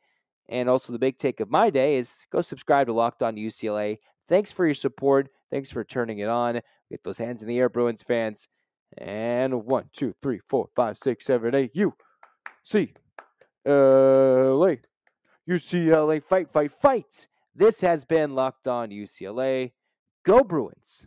And 0.48 0.68
also, 0.68 0.92
the 0.92 0.98
big 0.98 1.18
take 1.18 1.40
of 1.40 1.50
my 1.50 1.70
day 1.70 1.96
is 1.96 2.20
go 2.32 2.40
subscribe 2.40 2.86
to 2.86 2.92
Locked 2.92 3.22
On 3.22 3.36
UCLA. 3.36 3.98
Thanks 4.28 4.50
for 4.50 4.64
your 4.64 4.74
support. 4.74 5.28
Thanks 5.50 5.70
for 5.70 5.84
turning 5.84 6.18
it 6.18 6.28
on. 6.28 6.60
Get 6.90 7.04
those 7.04 7.18
hands 7.18 7.42
in 7.42 7.48
the 7.48 7.58
air, 7.58 7.68
Bruins 7.68 8.02
fans. 8.02 8.48
And 8.96 9.64
one, 9.66 9.90
two, 9.92 10.14
three, 10.22 10.40
four, 10.48 10.68
five, 10.74 10.96
six, 10.96 11.26
seven, 11.26 11.54
eight. 11.54 11.72
You 11.74 11.94
see 12.64 12.94
LA. 13.66 14.76
UCLA 15.48 16.22
fight, 16.22 16.50
fight, 16.52 16.72
fight. 16.80 17.26
This 17.54 17.80
has 17.80 18.04
been 18.04 18.34
Locked 18.34 18.68
On 18.68 18.90
UCLA. 18.90 19.72
Go 20.24 20.42
Bruins. 20.44 21.06